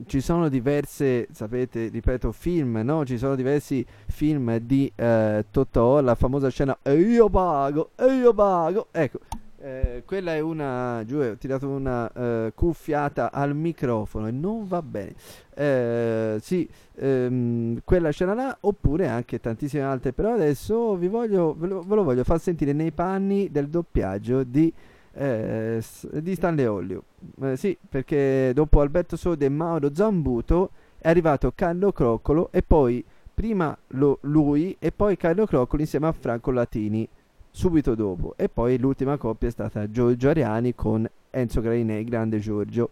[0.04, 3.04] ci sono diverse, sapete, ripeto, film, no?
[3.04, 8.34] Ci sono diversi film di eh, Totò, la famosa scena E io pago, e io
[8.34, 8.88] pago.
[8.90, 9.20] Ecco,
[9.58, 14.82] eh, quella è una, giù, ho tirato una eh, cuffiata al microfono e non va
[14.82, 15.14] bene.
[15.54, 21.66] Eh, sì, ehm, quella scena là, oppure anche tantissime altre, però adesso vi voglio, ve
[21.68, 24.72] lo, ve lo voglio far sentire nei panni del doppiaggio di
[25.16, 25.82] eh,
[26.20, 27.02] di Stanley Ollio.
[27.42, 33.04] Eh, sì, perché dopo Alberto Sode e Mauro Zambuto è arrivato Carlo Croccolo e poi
[33.32, 37.06] prima lo- lui e poi Carlo Croccolo insieme a Franco Latini
[37.50, 38.34] subito dopo.
[38.36, 42.90] E poi l'ultima coppia è stata Giorgio Ariani con Enzo Grainei, grande Giorgio.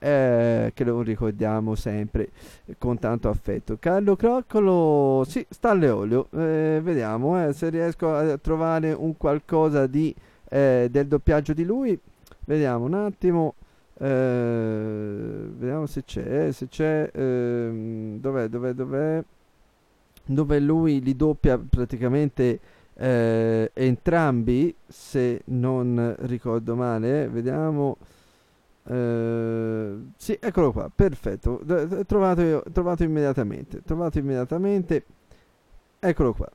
[0.00, 2.28] eh, che lo ricordiamo sempre
[2.78, 3.78] con tanto affetto.
[3.80, 6.28] Carlo Croccolo, sì, Stanley Olio.
[6.30, 10.14] eh, vediamo eh, se riesco a trovare un qualcosa di
[10.48, 11.98] eh, del doppiaggio di lui.
[12.44, 13.54] Vediamo un attimo.
[13.98, 16.50] eh, vediamo se c'è.
[16.52, 17.10] Se c'è.
[17.12, 18.48] ehm, dov'è?
[18.48, 18.72] Dov'è?
[18.72, 19.22] Dov'è?
[20.24, 22.60] Dove lui li doppia praticamente
[22.94, 24.74] eh, entrambi.
[24.86, 27.28] Se non ricordo male.
[27.28, 27.96] Vediamo.
[28.84, 30.90] Eh, sì, eccolo qua.
[30.94, 31.60] Perfetto.
[32.06, 33.82] Trovato, trovato immediatamente.
[33.82, 35.04] Trovato immediatamente.
[36.00, 36.48] Eccolo qua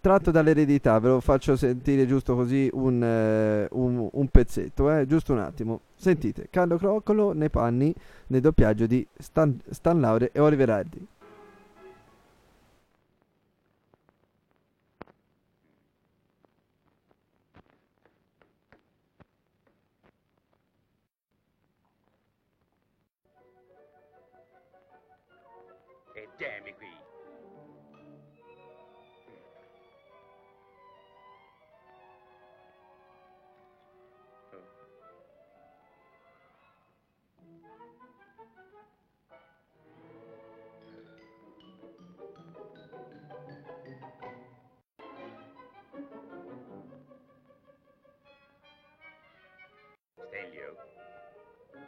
[0.00, 5.32] tratto dall'eredità, ve lo faccio sentire giusto così un, eh, un- un pezzetto, eh, giusto
[5.32, 5.80] un attimo.
[5.94, 7.92] Sentite, Carlo Croccolo nei panni
[8.28, 11.06] nel doppiaggio di Stan, Stan Laure e Oliver Hardy.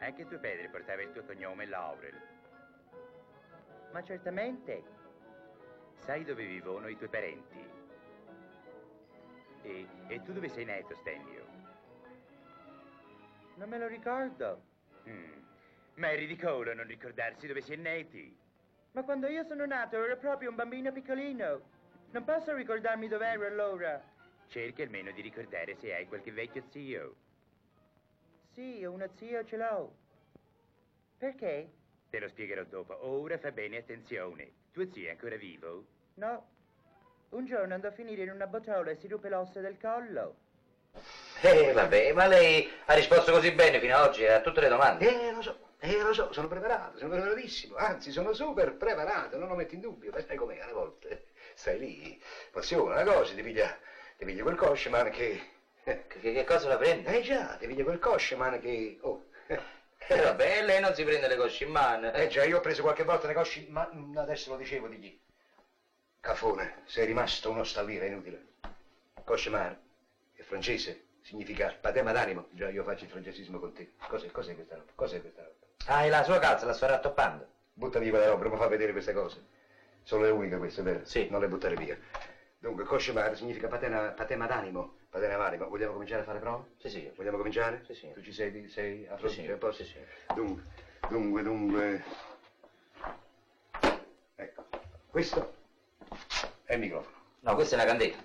[0.05, 2.21] Anche tuo padre portava il tuo cognome Laurel.
[3.93, 4.83] Ma certamente.
[5.99, 7.71] Sai dove vivono i tuoi parenti?
[9.63, 11.47] E, e tu dove sei nato, Stelio?
[13.57, 14.63] Non me lo ricordo.
[15.09, 15.41] Mm.
[15.95, 18.37] Ma è ridicolo non ricordarsi dove si è nati.
[18.93, 21.61] Ma quando io sono nato ero proprio un bambino piccolino.
[22.11, 24.03] Non posso ricordarmi dove ero allora.
[24.49, 27.15] Cerca almeno di ricordare se hai qualche vecchio zio.
[28.55, 29.95] Sì, uno zio ce l'ho.
[31.19, 31.71] Perché?
[32.11, 33.07] Te lo spiegherò dopo.
[33.07, 34.53] Ora fa bene attenzione.
[34.73, 35.85] Tuo zio è ancora vivo?
[36.15, 36.51] No.
[37.31, 40.37] Un giorno andò a finire in una botola e si ruppe l'osso del collo.
[41.41, 45.29] Eh, vabbè, ma lei ha risposto così bene fino ad oggi a tutte le domande.
[45.29, 49.49] Eh, lo so, eh, lo so, sono preparato, sono preparatissimo, anzi sono super preparato, non
[49.49, 53.43] lo metto in dubbio, ma sai com'è, alle volte stai lì, passione, una cosa, ti
[53.43, 53.77] piglia,
[54.19, 55.11] ti piglia quel cosceman
[55.83, 56.07] che...
[56.07, 57.17] Che, che cosa la prende?
[57.17, 58.99] Eh già, ti piglia quel cosceman che...
[59.03, 59.25] Oh,
[60.09, 62.11] Eh, vabbè, lei non si prende le cosce in mano.
[62.13, 64.99] eh già, io ho preso qualche volta le cosce, ma mm, adesso lo dicevo di
[64.99, 65.21] chi.
[66.21, 68.47] Cafone, sei rimasto uno stallire inutile.
[69.25, 69.77] Cosceman,
[70.33, 72.47] è francese, significa patema d'animo.
[72.51, 73.93] Già, io faccio il francesismo con te.
[74.09, 74.91] Cos'è, cos'è questa roba?
[74.95, 75.55] Cos'è questa roba?
[75.87, 77.47] Ah, e la sua calza la sto rattoppando.
[77.73, 79.41] Butta via quella roba, non mi fa vedere queste cose.
[80.03, 81.05] Sono le uniche queste, vero?
[81.05, 81.29] Sì.
[81.31, 81.97] Non le buttare via.
[82.59, 84.97] Dunque, coscemare significa patena, patema d'animo.
[85.13, 85.69] Patena d'animo.
[85.69, 86.71] Vogliamo cominciare a fare prove?
[86.79, 87.13] Sì, sì.
[87.15, 87.83] Vogliamo cominciare?
[87.85, 88.11] Sì, sì.
[88.15, 89.43] Tu ci sei, sei a Sì, fronte?
[89.45, 89.51] sì.
[89.51, 89.85] a posto?
[89.85, 89.99] Sì, sì.
[90.35, 90.63] Dunque,
[91.11, 92.05] dunque, dunque.
[94.37, 94.65] Ecco,
[95.09, 95.55] questo
[96.65, 97.15] è il microfono.
[97.41, 98.23] No, questa è una candela.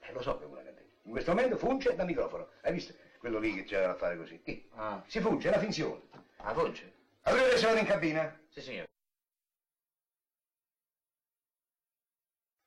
[0.00, 0.86] Eh, lo so che è una candela.
[1.02, 2.48] In questo momento funge da microfono.
[2.62, 2.94] Hai visto?
[3.18, 4.40] Quello lì che c'era a fare così.
[4.42, 4.66] Sì.
[4.72, 6.00] Ah, Si funge, è una finzione.
[6.38, 6.94] la funge?
[7.24, 8.40] Allora adesso vado in cabina.
[8.48, 8.86] Sì, signore.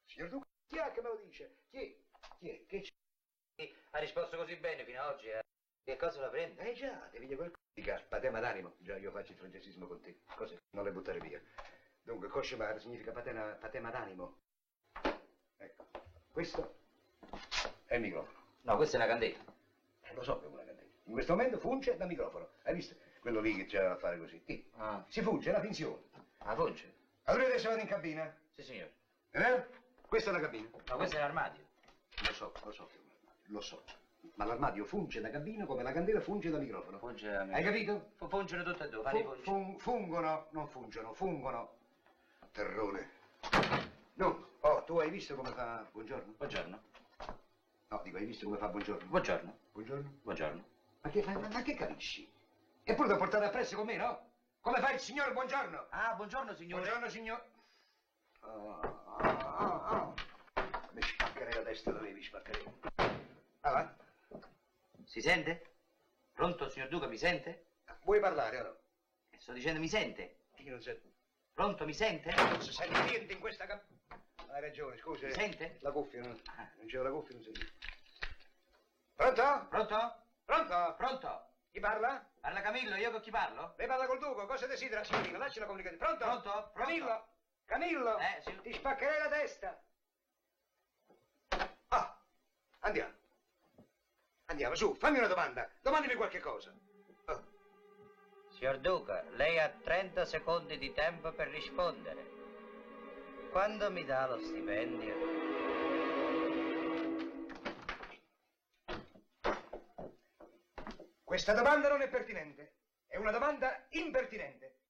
[0.05, 1.55] Signor Duca, chi è che me lo dice?
[1.72, 1.95] Chi è?
[2.38, 2.66] Chi è?
[2.68, 2.91] Che c'è?
[3.95, 5.27] Ha risposto così bene fino ad oggi.
[5.29, 5.39] eh.
[5.81, 6.61] Che cosa la prende?
[6.69, 8.73] Eh già, piglia quel c***o di patema d'animo.
[8.79, 10.19] Già, io faccio il francesismo con te.
[10.35, 10.57] Cos'è?
[10.71, 11.41] Non le buttare via.
[12.01, 14.37] Dunque, Koshimar significa patena, patema d'animo.
[15.57, 15.85] Ecco,
[16.29, 16.75] questo
[17.85, 18.37] è il microfono.
[18.63, 19.39] No, questa è una candela.
[20.01, 20.89] Eh, lo so che è una candela.
[21.05, 22.49] In questo momento funge da microfono.
[22.63, 22.95] Hai visto?
[23.21, 24.43] Quello lì che c'era da fare così.
[24.45, 24.69] Sì.
[24.75, 26.01] Ah, Si funge, è una finzione.
[26.39, 26.93] la funge?
[27.23, 28.35] Allora adesso vado in cabina.
[28.55, 28.93] Sì, signore.
[29.31, 29.65] Eh?
[30.05, 30.67] Questa è la cabina.
[30.85, 31.63] No, questo è l'armadio.
[32.27, 32.89] Lo so, lo so
[33.47, 33.83] lo so.
[34.35, 36.97] Ma l'armadio funge da cabina come la candela funge da microfono.
[36.97, 38.09] Funge la Hai capito?
[38.15, 39.43] Fu- Fungono tutte e due, fare i Fu- fungi.
[39.43, 41.69] fun- fungono, non fungono, fungono.
[42.51, 43.09] Terrone.
[44.15, 46.33] No, oh, tu hai visto come fa buongiorno?
[46.37, 46.79] Buongiorno.
[47.89, 49.07] No, dico, hai visto come fa buongiorno?
[49.09, 49.57] Buongiorno.
[49.73, 50.13] Buongiorno?
[50.23, 50.63] Buongiorno.
[51.01, 52.27] Ma che, ma, ma che capisci?
[52.83, 54.29] Eppure da portare appresso con me, no?
[54.61, 55.85] Come fa il signor buongiorno?
[55.89, 56.81] Ah, buongiorno, signore.
[56.81, 57.43] Buongiorno, signor.
[58.41, 58.79] Ah,
[59.17, 60.13] ah, ah.
[60.91, 62.63] Mi spaccherei la testa da me, mi spaccherei.
[63.66, 63.95] Ah, va?
[65.05, 65.74] Si sente?
[66.34, 67.66] Pronto, signor Duca, mi sente?
[68.03, 68.78] Vuoi parlare o no?
[69.32, 70.41] Eh, Sto dicendo mi sente?
[70.57, 71.07] Io non sento.
[71.51, 72.32] Pronto, mi sente?
[72.32, 73.84] Non si sente niente in questa cap...
[74.49, 75.26] Hai ragione, scusa.
[75.26, 75.78] Mi sente?
[75.82, 76.28] La cuffia, no?
[76.28, 77.66] Non c'era la cuffia, non sento.
[79.16, 79.68] Pronto?
[79.70, 80.24] Pronto?
[80.45, 80.95] Pronto?
[80.95, 81.49] Pronto?
[81.72, 82.24] Chi parla?
[82.41, 83.74] Parla Camillo, io con chi parlo?
[83.78, 85.39] Lei parla col Duco, cosa desidera, signorina?
[85.39, 86.05] Lasci la comunicazione.
[86.05, 86.24] Pronto?
[86.24, 86.51] Pronto?
[86.51, 86.72] Pronto?
[86.76, 87.28] Camillo?
[87.66, 88.20] Camillo?
[88.20, 88.61] Eh, sì.
[88.61, 89.84] Ti spaccherei la testa.
[91.88, 92.16] Ah,
[92.82, 93.24] andiamo.
[94.47, 95.67] Andiamo, su, fammi una domanda.
[95.81, 96.71] Domandimi qualche cosa.
[97.25, 97.43] Oh,
[98.51, 102.33] Signor Duca, lei ha 30 secondi di tempo per rispondere.
[103.49, 105.15] Quando mi dà lo stipendio?
[111.23, 112.75] Questa domanda non è pertinente.
[113.07, 114.84] È una domanda impertinente.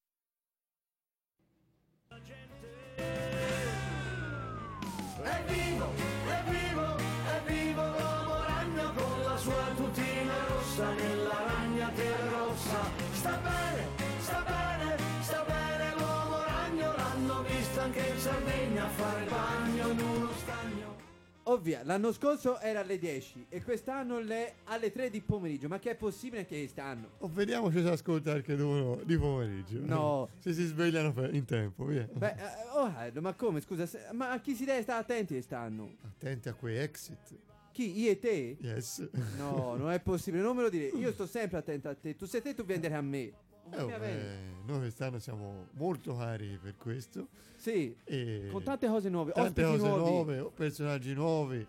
[21.56, 25.70] Ovvia, l'anno scorso era alle 10 e quest'anno è alle 3 di pomeriggio.
[25.70, 27.12] Ma che è possibile che quest'anno?
[27.20, 29.80] O vediamo se si ascolta anche uno di pomeriggio.
[29.86, 30.28] No.
[30.46, 32.08] Se si svegliano in tempo, via.
[32.12, 35.34] Beh, eh, oh, eh, ma come, scusa, se- ma a chi si deve stare attenti
[35.34, 35.96] quest'anno?
[36.02, 37.38] Attenti a quei exit.
[37.72, 38.58] Chi, io e te?
[38.60, 39.08] Yes.
[39.38, 40.88] No, non è possibile, non me lo dire.
[40.98, 42.18] Io sto sempre attento a te.
[42.18, 43.32] Tu sei te, tu vieni a me.
[43.72, 44.22] Eh, oh, Mia bene.
[44.22, 47.28] eh, noi quest'anno siamo molto cari per questo.
[47.58, 50.12] Sì, E con tante cose nuove, tante cose nuovi.
[50.12, 51.66] nuove, personaggi nuovi.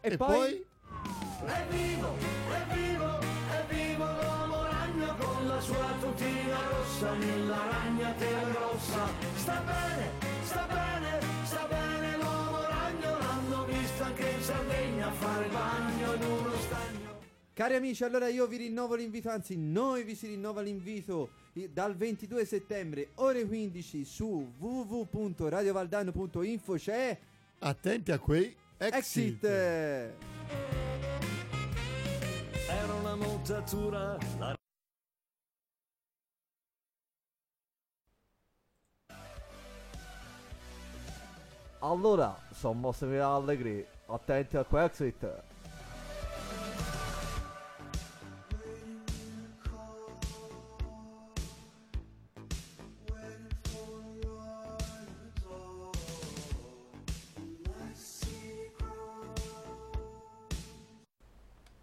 [0.00, 0.66] E, E poi, poi
[1.46, 8.52] È vivo, è vivo, è vivo l'uomo ragno con la sua tutina rossa nella ragnatela
[8.52, 9.06] rossa.
[9.34, 10.10] Sta bene,
[10.42, 11.37] sta bene, sta bene
[17.58, 21.30] Cari amici, allora io vi rinnovo l'invito, anzi noi vi si rinnova l'invito
[21.72, 27.18] dal 22 settembre, ore 15 su www.radiovaldano.info c'è
[27.58, 29.42] attenti a quei exit.
[29.42, 30.14] Exit.
[32.68, 34.54] Era una montatura, la
[41.80, 45.47] Allora, sono Massimiliano Allegri, attenti a Quexit.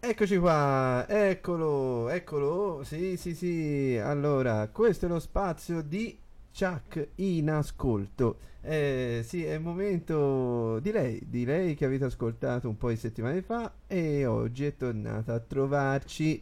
[0.08, 6.16] Eccoci qua, eccolo, eccolo, sì sì sì, allora questo è lo spazio di
[6.56, 12.68] Chuck in ascolto, eh, sì è il momento di lei, di lei che avete ascoltato
[12.68, 16.40] un po' di settimane fa e oggi è tornata a trovarci,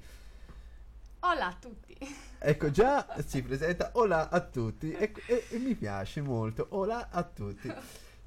[1.21, 1.97] Hola a tutti.
[2.39, 7.23] ecco già si presenta, hola a tutti e, e- e mi piace molto, hola a
[7.23, 7.73] tutti,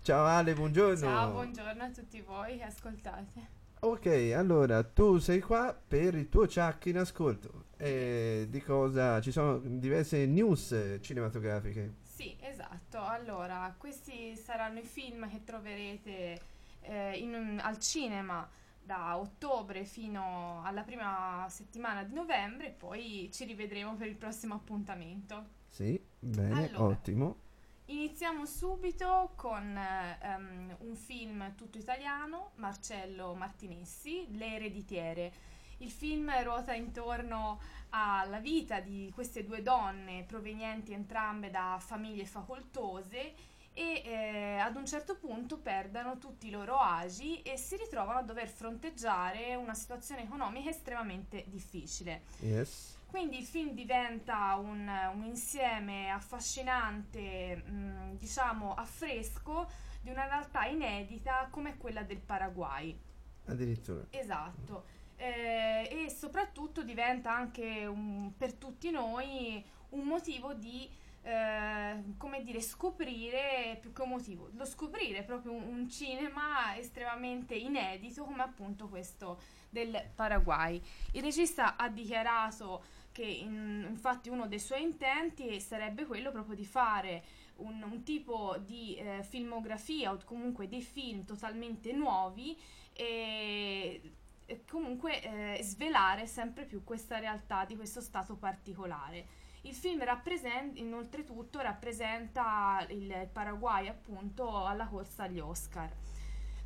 [0.02, 0.98] ciao Ale, buongiorno.
[0.98, 3.57] Ciao, buongiorno a tutti voi che ascoltate.
[3.80, 7.66] Ok, allora tu sei qua per il tuo Chuck in ascolto.
[7.78, 9.22] E di cosa?
[9.22, 11.98] Ci sono diverse news cinematografiche.
[12.02, 13.00] Sì, esatto.
[13.00, 16.40] Allora, questi saranno i film che troverete
[16.82, 18.50] eh, in al cinema
[18.82, 25.56] da ottobre fino alla prima settimana di novembre poi ci rivedremo per il prossimo appuntamento.
[25.68, 26.86] Sì, bene, Allora.
[26.86, 27.36] ottimo.
[27.90, 35.32] Iniziamo subito con ehm, un film tutto italiano, Marcello Martinessi, Le ereditiere.
[35.78, 37.62] Il film ruota intorno
[37.92, 43.34] alla vita di queste due donne provenienti entrambe da famiglie facoltose
[43.72, 48.24] e eh, ad un certo punto perdano tutti i loro agi e si ritrovano a
[48.24, 52.24] dover fronteggiare una situazione economica estremamente difficile.
[52.40, 52.97] Yes.
[53.08, 59.68] Quindi il film diventa un, un insieme affascinante, mh, diciamo a fresco,
[60.02, 62.98] di una realtà inedita come quella del Paraguay.
[63.46, 64.06] Addirittura.
[64.10, 64.86] Esatto.
[65.16, 70.88] Eh, e soprattutto diventa anche un- per tutti noi un motivo di,
[71.24, 77.56] eh, come dire, scoprire, più che un motivo, lo scoprire proprio un, un cinema estremamente
[77.56, 80.80] inedito come appunto questo del Paraguay.
[81.14, 82.84] Il regista ha dichiarato
[83.18, 87.24] che in- infatti uno dei suoi intenti sarebbe quello proprio di fare
[87.56, 92.56] un, un tipo di eh, filmografia o comunque dei film totalmente nuovi
[92.94, 94.02] e
[94.70, 99.26] comunque eh, svelare sempre più questa realtà di questo stato particolare.
[99.62, 105.92] Il film rappresenta, inoltretutto, rappresenta il Paraguay appunto alla corsa agli Oscar.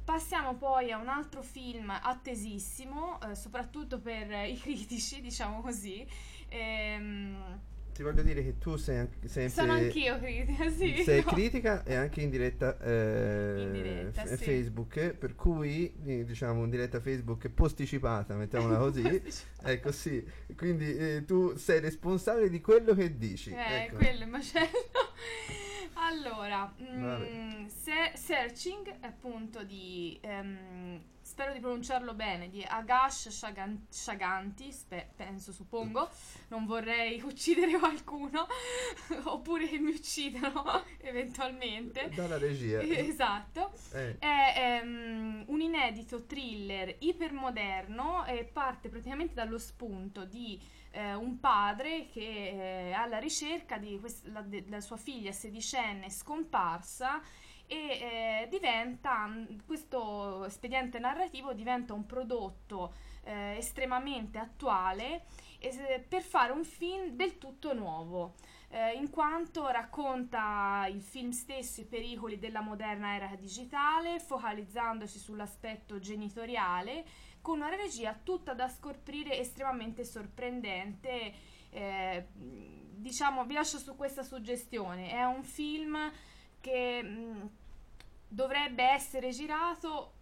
[0.04, 6.06] Passiamo poi a un altro film attesissimo, eh, soprattutto per i critici, diciamo così.
[6.54, 7.60] Ehm,
[7.94, 9.54] Ti voglio dire che tu sei anche sempre.
[9.54, 11.02] Sono anch'io critica, sì.
[11.04, 11.32] Sei no.
[11.32, 14.44] critica e anche in diretta, eh, In diretta, f- sì.
[14.44, 15.94] Facebook, per cui
[16.26, 19.02] diciamo in diretta Facebook posticipata, mettiamola così.
[19.02, 19.72] Posticipata.
[19.72, 20.26] ecco sì,
[20.56, 23.52] quindi eh, tu sei responsabile di quello che dici.
[23.52, 23.96] Eh, ecco.
[23.98, 24.68] quello è il macello.
[25.94, 27.66] Allora, mm, Vabbè.
[27.68, 30.18] se- Searching, appunto, di.
[30.22, 36.10] ehm, spero di pronunciarlo bene, di Agash Shagan- Shaganti, spe- penso, suppongo.
[36.50, 38.48] Non vorrei uccidere qualcuno,
[39.26, 42.10] oppure che mi uccidano eventualmente.
[42.14, 42.82] Dalla regia.
[42.82, 43.72] Esatto.
[43.94, 44.18] Eh.
[44.20, 50.60] È ehm, un inedito thriller ipermoderno e parte praticamente dallo spunto di
[50.92, 56.10] eh, un padre che è alla ricerca di quest- la, de- della sua figlia sedicenne
[56.10, 57.22] scomparsa
[57.66, 57.76] e
[58.44, 65.24] eh, diventa mh, questo espediente narrativo diventa un prodotto eh, estremamente attuale
[65.60, 68.34] e se- per fare un film del tutto nuovo
[68.70, 76.00] eh, in quanto racconta il film stesso i pericoli della moderna era digitale, focalizzandosi sull'aspetto
[76.00, 77.04] genitoriale,
[77.42, 81.34] con una regia tutta da scoprire estremamente sorprendente.
[81.70, 82.28] eh,
[83.02, 85.12] diciamo, vi lascio su questa suggestione.
[85.12, 86.12] È un film
[86.60, 87.50] che mh,
[88.28, 90.14] dovrebbe essere girato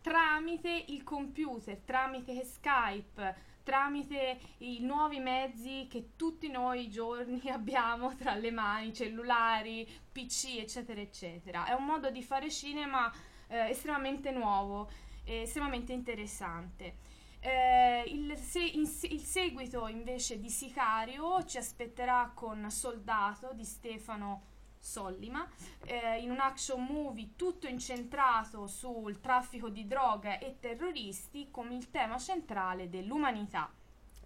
[0.00, 8.34] tramite il computer, tramite Skype, tramite i nuovi mezzi che tutti noi giorni abbiamo tra
[8.36, 11.66] le mani, cellulari, PC, eccetera, eccetera.
[11.66, 13.12] È un modo di fare cinema
[13.48, 14.88] eh, estremamente nuovo,
[15.26, 16.96] e estremamente interessante.
[17.40, 24.54] Eh, il, se- in il seguito invece di Sicario ci aspetterà con Soldato di Stefano
[24.78, 25.46] Sollima,
[25.84, 31.90] eh, in un action movie tutto incentrato sul traffico di droga e terroristi come il
[31.90, 33.70] tema centrale dell'umanità.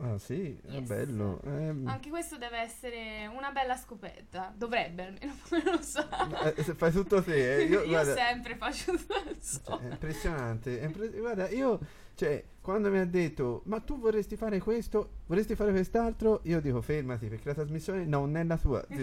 [0.03, 0.87] Ah sì, è Yes.
[0.89, 1.41] bello.
[1.45, 5.35] ehm, Anche questo deve essere una bella scoperta, dovrebbe almeno,
[5.77, 6.09] lo so.
[6.57, 9.79] eh, se fai tutto te, eh, io, Io, guarda, sempre faccio tutto so.
[9.79, 10.81] È impressionante.
[10.81, 11.79] è impre- guarda, io,
[12.15, 16.81] cioè, quando mi ha detto, ma tu vorresti fare questo, vorresti fare quest'altro, io dico
[16.81, 18.83] fermati perché la trasmissione non è la tua.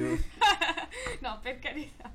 [1.22, 2.12] No, per carità.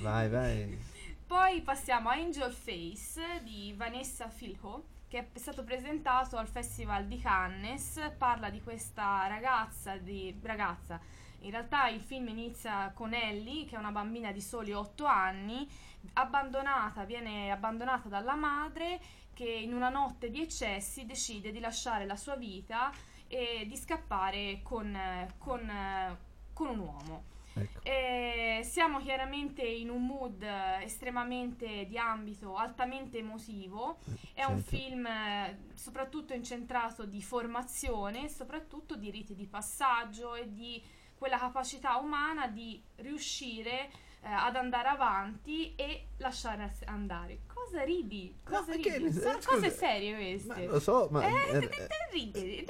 [0.00, 0.78] vai, vai.
[1.26, 7.18] Poi passiamo a Angel Face di Vanessa Filho, che è stato presentato al Festival di
[7.18, 8.14] Cannes.
[8.16, 10.98] Parla di questa ragazza, di, ragazza.
[11.40, 15.68] In realtà il film inizia con Ellie, che è una bambina di soli 8 anni,
[16.14, 18.98] abbandonata, viene abbandonata dalla madre
[19.34, 22.90] che in una notte di eccessi decide di lasciare la sua vita
[23.28, 24.98] e di scappare con,
[25.36, 26.18] con,
[26.54, 27.31] con un uomo.
[27.54, 27.82] Ecco.
[27.82, 33.98] E siamo chiaramente in un mood eh, estremamente di ambito altamente emotivo.
[34.32, 34.76] È un certo.
[34.76, 40.82] film eh, soprattutto incentrato di formazione, soprattutto di riti di passaggio e di
[41.16, 43.90] quella capacità umana di riuscire
[44.24, 47.40] eh, ad andare avanti e lasciare as- andare.
[47.52, 48.34] Cosa ridi?
[48.44, 49.14] Cosa che ridi?
[49.14, 50.66] ne- Sono scusa, cose serie queste.
[50.66, 51.26] Lo so, ma...
[51.26, 51.70] Eh, eh,
[52.12, 52.64] ridi.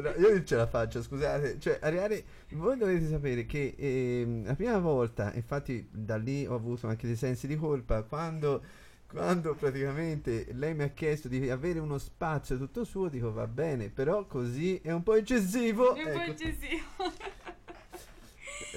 [0.00, 1.58] No, Io non ce la faccio, scusate.
[1.58, 2.24] Cioè, arrivare.
[2.50, 7.16] Voi dovete sapere che ehm, la prima volta, infatti, da lì ho avuto anche dei
[7.16, 8.02] sensi di colpa.
[8.04, 8.62] Quando,
[9.08, 13.90] quando praticamente lei mi ha chiesto di avere uno spazio tutto suo, dico va bene,
[13.90, 15.94] però così è un po' eccessivo.
[15.94, 16.30] È un po' ecco.
[16.30, 16.84] eccessivo.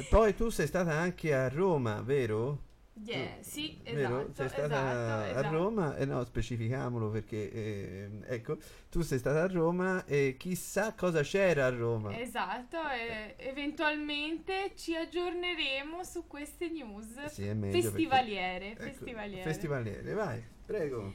[0.09, 2.63] Poi tu sei stata anche a Roma, vero?
[3.03, 4.19] Yeah, sì, Vero?
[4.21, 5.49] esatto, Sei stata esatto, a esatto.
[5.55, 8.57] Roma, e no, specifichiamolo perché, ehm, ecco,
[8.89, 12.17] tu sei stata a Roma e chissà cosa c'era a Roma.
[12.17, 19.41] Esatto, e eventualmente ci aggiorneremo su queste news Sì, meglio perché- festivaliere, Ecco, festivaliere.
[19.43, 21.13] Festivaliere, vai, prego.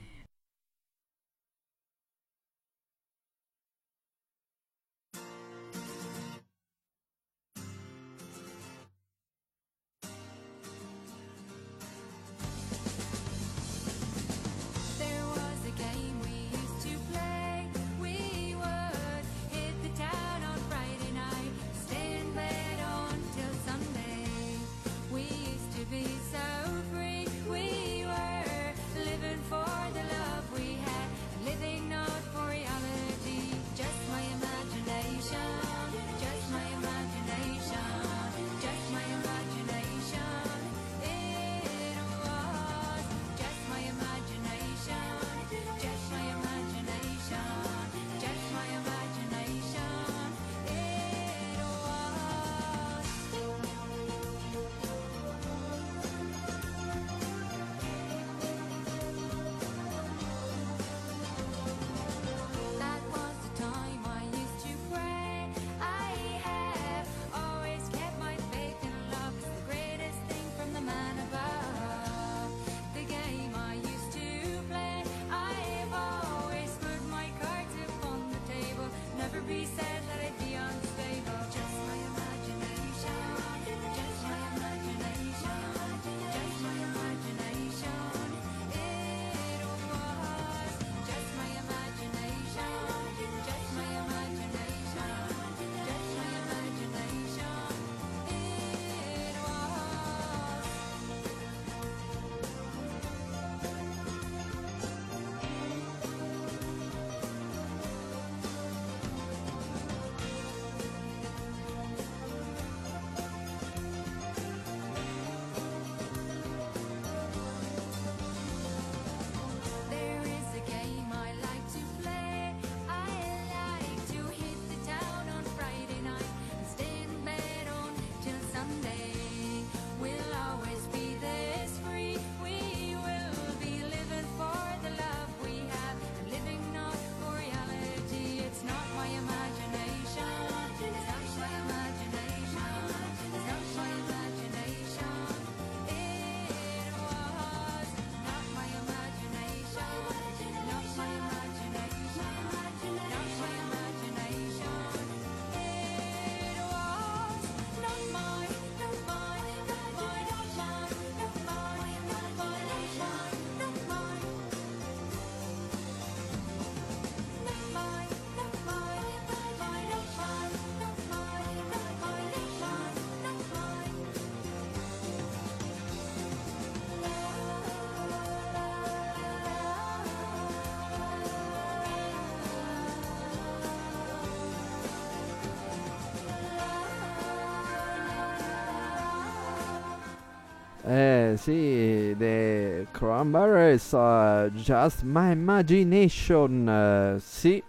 [191.51, 197.61] Sì, The Cranberries, uh, Just My Imagination, eh, sì.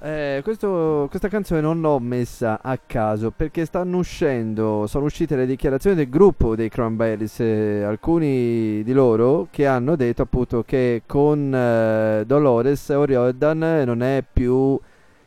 [0.00, 5.46] Eh, questo- questa canzone non l'ho messa a caso perché stanno uscendo, sono uscite le
[5.46, 11.54] dichiarazioni del gruppo dei Cranberries, eh, alcuni di loro che hanno detto appunto che con
[11.54, 14.78] eh, Dolores O'Riordan non è più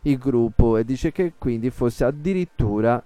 [0.01, 3.01] il gruppo e dice che quindi forse addirittura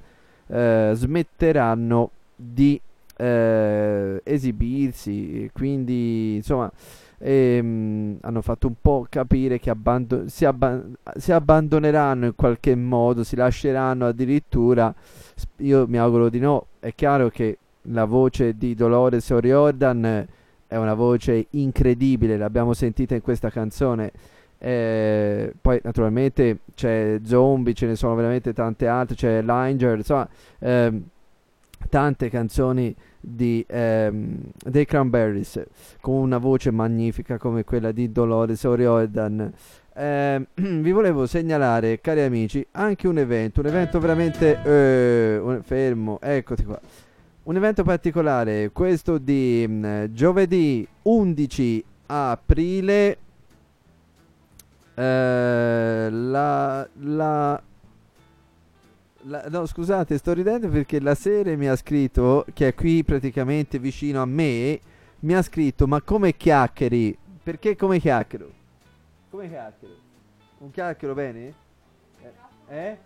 [0.48, 2.80] eh, smetteranno di
[3.20, 6.72] eh, esibirsi, quindi insomma
[7.20, 10.82] ehm, hanno fatto un po' capire che abbando- si, abba-
[11.18, 14.94] si abbandoneranno in qualche modo, si lasceranno addirittura,
[15.58, 20.28] io mi auguro di no, è chiaro che la voce di Dolores O'Riordan
[20.68, 24.12] è una voce incredibile, l'abbiamo sentita in questa canzone.
[24.62, 30.28] Eh, poi naturalmente c'è Zombie, ce ne sono veramente tante altre, c'è Linger, insomma,
[30.60, 31.02] ehm,
[31.90, 35.64] tante canzoni di, ehm, dei Cranberries
[36.02, 39.52] con una voce magnifica come quella di Dolores O'Riordan.
[39.96, 40.46] Ehm,
[40.82, 46.64] vi volevo segnalare, cari amici, anche un evento, un evento veramente eh, un- fermo, eccoti
[46.64, 46.80] qua.
[47.44, 53.18] Un evento particolare, questo di mm, giovedì 11 aprile.
[54.96, 57.62] eh, la, la
[59.24, 63.80] la- no, scusate, sto ridendo perché la Sere mi ha scritto, che è qui praticamente
[63.80, 64.80] vicino a me,
[65.22, 67.18] mi ha scritto, ma come chiacchieri?
[67.44, 68.50] Perché come chiacchiero?
[69.30, 69.94] Come chiacchiero?
[70.60, 71.54] Un chiacchiero bene?
[72.22, 72.76] Eh?
[72.76, 72.98] eh?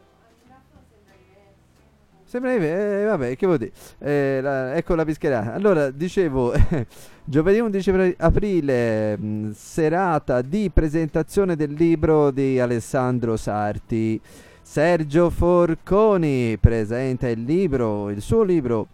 [2.26, 3.72] Sembra eh, vabbè, che vuol dire?
[4.00, 5.54] Eh, la- ecco la pischerata.
[5.54, 6.52] Allora, dicevo,
[7.24, 14.20] giovedì 11 apri- aprile, mh, serata di presentazione del libro di Alessandro Sarti.
[14.64, 18.88] Sergio Forconi presenta il libro, il suo libro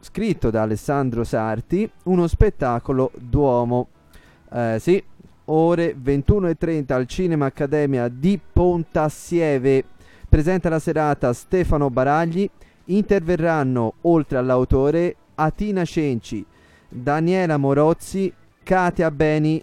[0.00, 3.88] scritto da Alessandro Sarti, uno spettacolo Duomo.
[4.50, 5.00] Eh, sì,
[5.44, 9.84] ore 21.30 al Cinema Accademia di Pontassieve.
[10.28, 12.48] Presenta la serata Stefano Baragli.
[12.86, 16.44] Interverranno, oltre all'autore, Atina Cenci,
[16.88, 18.32] Daniela Morozzi,
[18.62, 19.62] Katia Beni,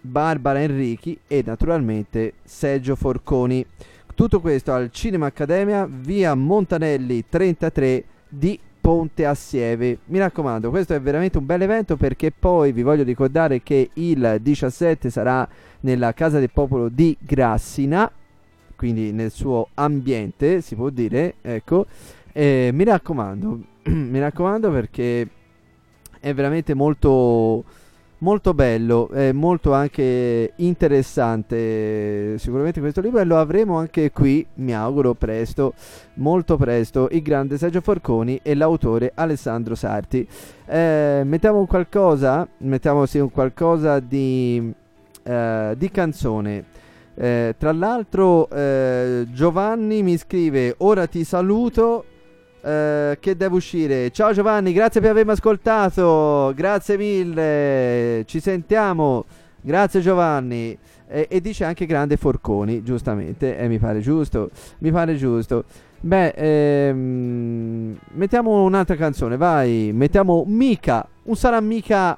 [0.00, 3.64] Barbara Enrichi e naturalmente Sergio Forconi.
[4.20, 10.00] Tutto questo al Cinema Accademia, via Montanelli 33 di Ponte Assieve.
[10.04, 14.36] Mi raccomando, questo è veramente un bel evento perché poi vi voglio ricordare che il
[14.42, 15.48] 17 sarà
[15.80, 18.12] nella Casa del Popolo di Grassina,
[18.76, 21.86] quindi nel suo ambiente, si può dire, ecco.
[22.30, 23.58] E mi raccomando,
[23.88, 25.26] mi raccomando perché
[26.20, 27.64] è veramente molto
[28.20, 34.74] molto bello, è molto anche interessante sicuramente questo libro e lo avremo anche qui, mi
[34.74, 35.74] auguro presto,
[36.14, 40.26] molto presto, il grande Sergio Forconi e l'autore Alessandro Sarti.
[40.66, 44.72] Eh, mettiamo qualcosa, mettiamo sì un qualcosa di,
[45.22, 46.64] eh, di canzone.
[47.14, 52.04] Eh, tra l'altro eh, Giovanni mi scrive ora ti saluto
[52.62, 54.10] eh, che deve uscire.
[54.10, 56.52] Ciao Giovanni, grazie per avermi ascoltato.
[56.54, 58.24] Grazie mille.
[58.26, 59.24] Ci sentiamo.
[59.60, 60.76] Grazie Giovanni.
[61.08, 63.56] E, e dice anche grande Forconi, giustamente.
[63.58, 64.50] E mi pare giusto.
[64.78, 65.64] Mi pare giusto.
[66.00, 69.90] Beh, ehm, mettiamo un'altra canzone, vai.
[69.92, 71.06] Mettiamo Mica.
[71.24, 72.16] Un sarà mica.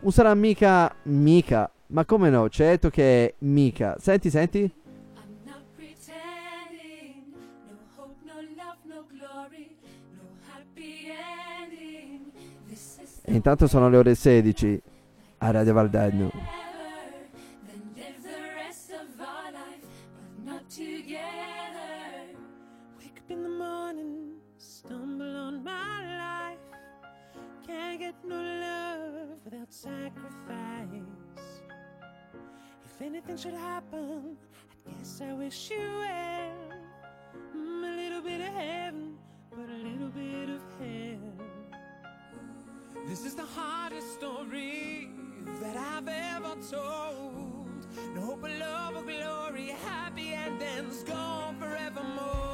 [0.00, 0.92] Un sarà mica.
[1.04, 1.70] Mica.
[1.88, 2.48] Ma come no?
[2.48, 3.96] Certo che è Mica.
[3.98, 4.70] Senti, senti.
[13.34, 14.82] Intanto sono le ore 16
[15.38, 16.30] a Radio Valdagno.
[33.00, 34.36] If anything should happen,
[34.86, 36.52] I guess I wish you well.
[37.56, 39.16] Mm, a little bit of heaven,
[39.50, 40.99] but a little bit of hell.
[43.06, 45.10] This is the hardest story
[45.60, 47.86] that I've ever told.
[48.14, 52.49] No hope of love or glory, happy endings gone forevermore.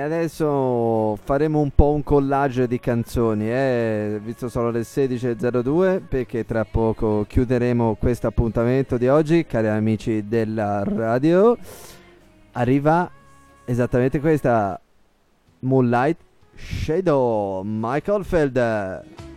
[0.00, 4.20] Adesso faremo un po' un collage di canzoni, eh?
[4.22, 10.82] visto solo le 16.02 perché tra poco chiuderemo questo appuntamento di oggi, cari amici della
[10.84, 11.56] radio.
[12.52, 13.10] Arriva
[13.64, 14.80] esattamente questa
[15.60, 16.18] Moonlight
[16.56, 19.29] Shadow Michael Feld.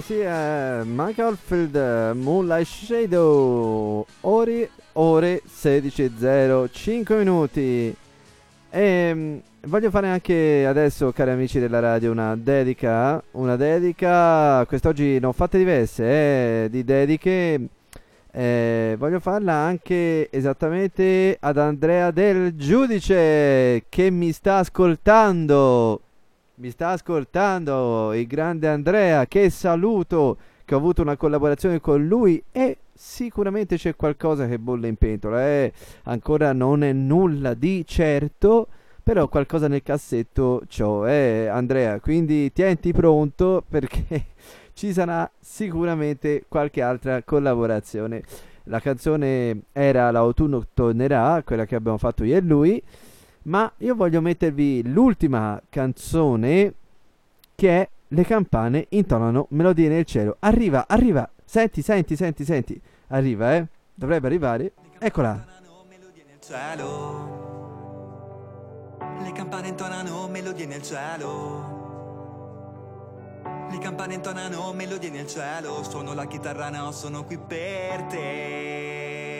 [0.00, 7.94] Sì, eh, Michael Field, Moonlight Shadow, ore, ore 16.05 minuti.
[8.70, 13.22] E voglio fare anche adesso, cari amici della radio, una dedica.
[13.32, 16.04] Una dedica, quest'oggi ne ho fatte diverse,
[16.64, 17.68] eh, di dediche.
[18.30, 26.02] Eh, voglio farla anche esattamente ad Andrea del Giudice che mi sta ascoltando.
[26.60, 32.42] Mi sta ascoltando il grande Andrea, che saluto, che ho avuto una collaborazione con lui
[32.50, 35.40] e sicuramente c'è qualcosa che bolle in pentola.
[35.46, 35.72] Eh.
[36.04, 38.66] Ancora non è nulla di certo,
[39.04, 42.00] però qualcosa nel cassetto c'ho, eh, Andrea.
[42.00, 44.24] Quindi tienti pronto perché
[44.72, 48.22] ci sarà sicuramente qualche altra collaborazione.
[48.64, 52.82] La canzone era L'autunno tornerà, quella che abbiamo fatto io e lui.
[53.42, 56.74] Ma io voglio mettervi l'ultima canzone
[57.54, 60.36] che è Le campane intonano melodie nel cielo.
[60.40, 61.28] Arriva, arriva.
[61.44, 62.80] Senti, senti, senti, senti.
[63.08, 63.66] Arriva, eh.
[63.94, 64.72] Dovrebbe arrivare.
[64.98, 65.44] Eccola.
[66.40, 67.38] cielo
[69.48, 71.76] campane intonano melodie nel cielo.
[73.70, 75.82] Le campane intonano melodie nel cielo.
[75.84, 79.38] Suono la chitarra, no, sono qui per te.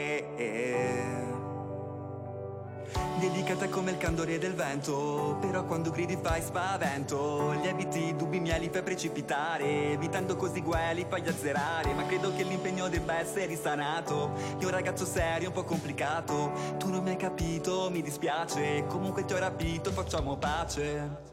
[3.19, 7.51] Delicata come il candore del vento Però quando gridi fai spavento.
[7.61, 11.93] Lieviti, dubbi miei li fai precipitare Evitando così guai li fai azzerare.
[11.93, 16.51] Ma credo che l'impegno debba essere risanato Io un ragazzo serio, un po' complicato.
[16.77, 21.28] Tu non mi hai capito, mi dispiace Comunque ti ho rapito, facciamo pace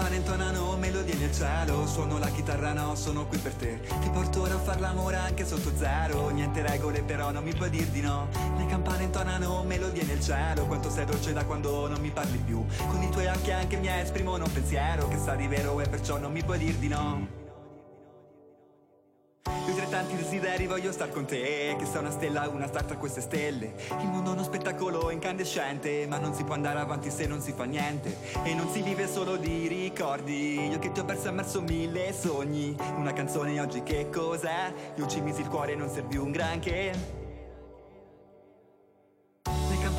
[0.00, 1.86] campane intonano melodie nel cielo.
[1.86, 3.80] Suono la chitarra, no, sono qui per te.
[4.00, 6.30] Ti porto ora a far l'amore anche sotto zero.
[6.30, 8.28] Niente regole però non mi puoi dir di no.
[8.56, 10.64] Le campane intonano melodie nel cielo.
[10.64, 12.64] Quanto sei dolce da quando non mi parli più.
[12.88, 16.18] Con i tuoi occhi anche mi esprimono un pensiero Che sa di vero e perciò
[16.18, 17.39] non mi puoi dir di no
[19.66, 21.74] io tra tanti desideri voglio star con te.
[21.78, 23.74] Che sei una stella, una star tra queste stelle.
[24.00, 27.52] Il mondo è uno spettacolo incandescente Ma non si può andare avanti se non si
[27.52, 28.16] fa niente.
[28.42, 30.68] E non si vive solo di ricordi.
[30.68, 32.76] Io che ti ho perso e immerso mille sogni.
[32.96, 34.72] Una canzone oggi che cos'è?
[34.96, 37.19] Io ci misi il cuore e non servì un granché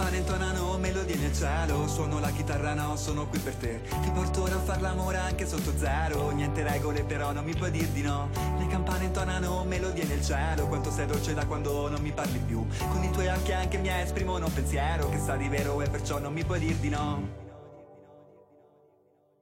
[0.02, 1.88] campane intonano melodie nel cielo.
[1.88, 3.82] Suono la chitarra, no, sono qui per te.
[4.02, 6.32] Ti porto ora a far l'amore anche sotto zero.
[6.32, 8.30] Niente regole però non mi puoi dir di no.
[8.58, 10.68] Le campane intonano melodie nel cielo.
[10.68, 12.66] Quanto sei dolce da quando non mi parli più.
[12.90, 16.18] Con i tuoi occhi anche mi esprimono un pensiero Che sa di vero e perciò
[16.18, 17.40] non mi puoi dir di no.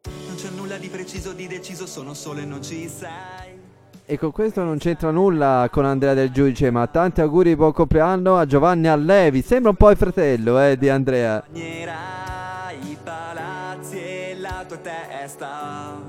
[0.03, 3.49] Non c'è nulla di preciso, di deciso Sono solo e non ci sei
[4.11, 7.72] E con questo non c'entra nulla con Andrea del Giudice, ma tanti auguri di buon
[7.72, 9.44] compleanno a Giovanni Allevi.
[9.44, 11.44] Sembra un po' il fratello eh, di Andrea.
[11.52, 16.02] I palazzi e la tua testa.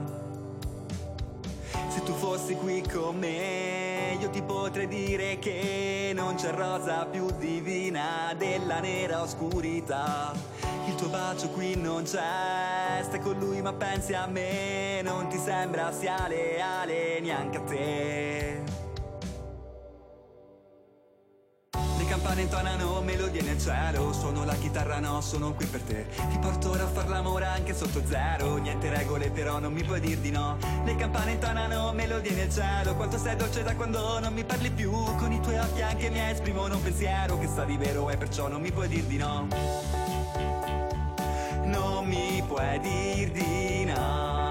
[1.89, 7.27] Se tu fossi qui con me, io ti potrei dire che non c'è rosa più
[7.39, 10.32] divina della nera oscurità.
[10.91, 15.39] Il tuo bacio qui non c'è, stai con lui ma pensi a me, non ti
[15.39, 18.62] sembra sia leale neanche a te.
[21.97, 24.12] Le campane intonano melodie nel cielo.
[24.12, 26.09] Suono la chitarra, no, sono qui per te.
[26.29, 28.57] Ti porto ora a far l'amore anche sotto zero.
[28.57, 30.59] Niente regole però non mi puoi dir di no.
[30.85, 32.97] Le campane intonano melodie nel cielo.
[32.97, 34.91] Quanto sei dolce da quando non mi parli più.
[34.91, 38.49] Con i tuoi occhi anche mi esprimono un pensiero Che sa di vero e perciò
[38.49, 40.10] non mi puoi dir di no
[41.65, 44.51] Non mi puoi dir di no.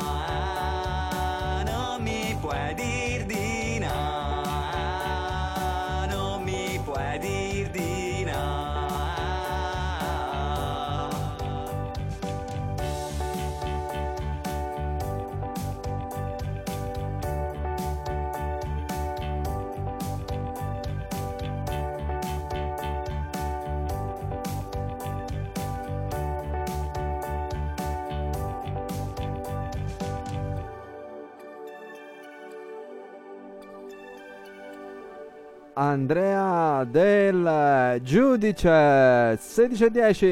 [1.66, 4.44] Non mi puoi dir di no.
[6.08, 8.09] Non mi puoi dir di no
[35.82, 40.26] Andrea del Giudice 16 e 10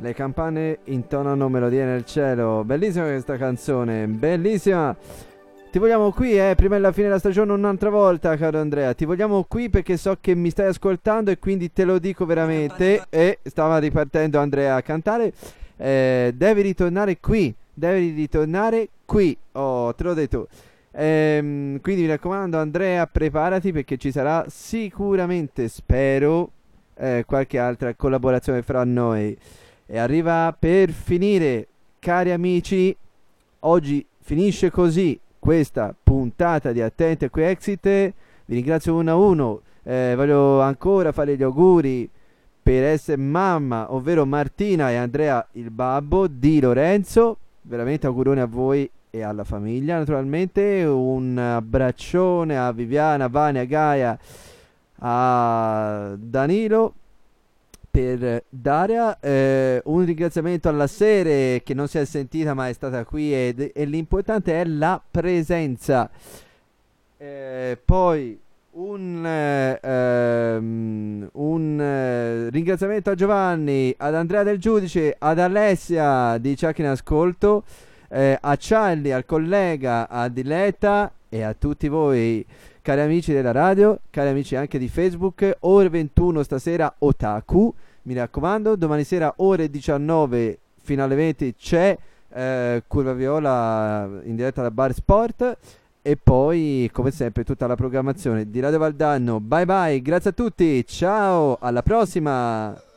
[0.00, 2.62] Le campane intonano melodie nel cielo.
[2.64, 4.96] Bellissima questa canzone Bellissima.
[5.68, 8.94] Ti vogliamo qui eh Prima della fine della stagione un'altra volta caro Andrea.
[8.94, 13.06] Ti vogliamo qui perché so che mi stai ascoltando E quindi te lo dico veramente.
[13.10, 15.32] E stava ripartendo Andrea a cantare.
[15.76, 19.36] Eh, Devi ritornare qui Devi ritornare qui.
[19.52, 20.46] Oh te l'ho detto
[20.96, 26.50] Ehm, quindi mi raccomando, Andrea, preparati perché ci sarà sicuramente, spero,
[26.94, 29.36] eh, qualche altra collaborazione fra noi.
[29.86, 31.66] E arriva per finire,
[31.98, 32.96] cari amici.
[33.60, 37.82] Oggi finisce così questa puntata di Attenti a qui Exit.
[37.82, 39.60] Vi ringrazio uno a uno.
[39.82, 42.08] Eh, voglio ancora fare gli auguri
[42.62, 47.38] per essere mamma, ovvero Martina e Andrea il babbo di Lorenzo.
[47.62, 49.98] Veramente auguroni a voi e alla famiglia.
[49.98, 54.18] Naturalmente un abbraccione a Viviana, Vania, Gaia,
[54.98, 56.94] a Danilo
[57.88, 59.20] per Daria.
[59.20, 63.70] Eh, un ringraziamento alla Sere che non si è sentita ma è stata qui ed-
[63.72, 66.10] e l'importante è la presenza.
[67.16, 68.36] Eh, poi
[68.72, 76.56] un, eh, ehm, un eh, ringraziamento a Giovanni, ad Andrea del Giudice, ad Alessia di
[76.56, 77.62] Ciacchi in Ascolto,
[78.14, 82.46] eh, a Charlie, al collega, a Diletta e a tutti voi,
[82.80, 88.76] cari amici della radio, cari amici anche di Facebook, ore 21 stasera Otaku, mi raccomando,
[88.76, 94.94] domani sera ore 19 fino alle 20 c'è eh, Curva Viola in diretta da Bar
[94.94, 95.56] Sport
[96.00, 99.40] e poi come sempre tutta la programmazione di Radio Valdano.
[99.40, 102.93] Bye bye, grazie a tutti, ciao, alla prossima!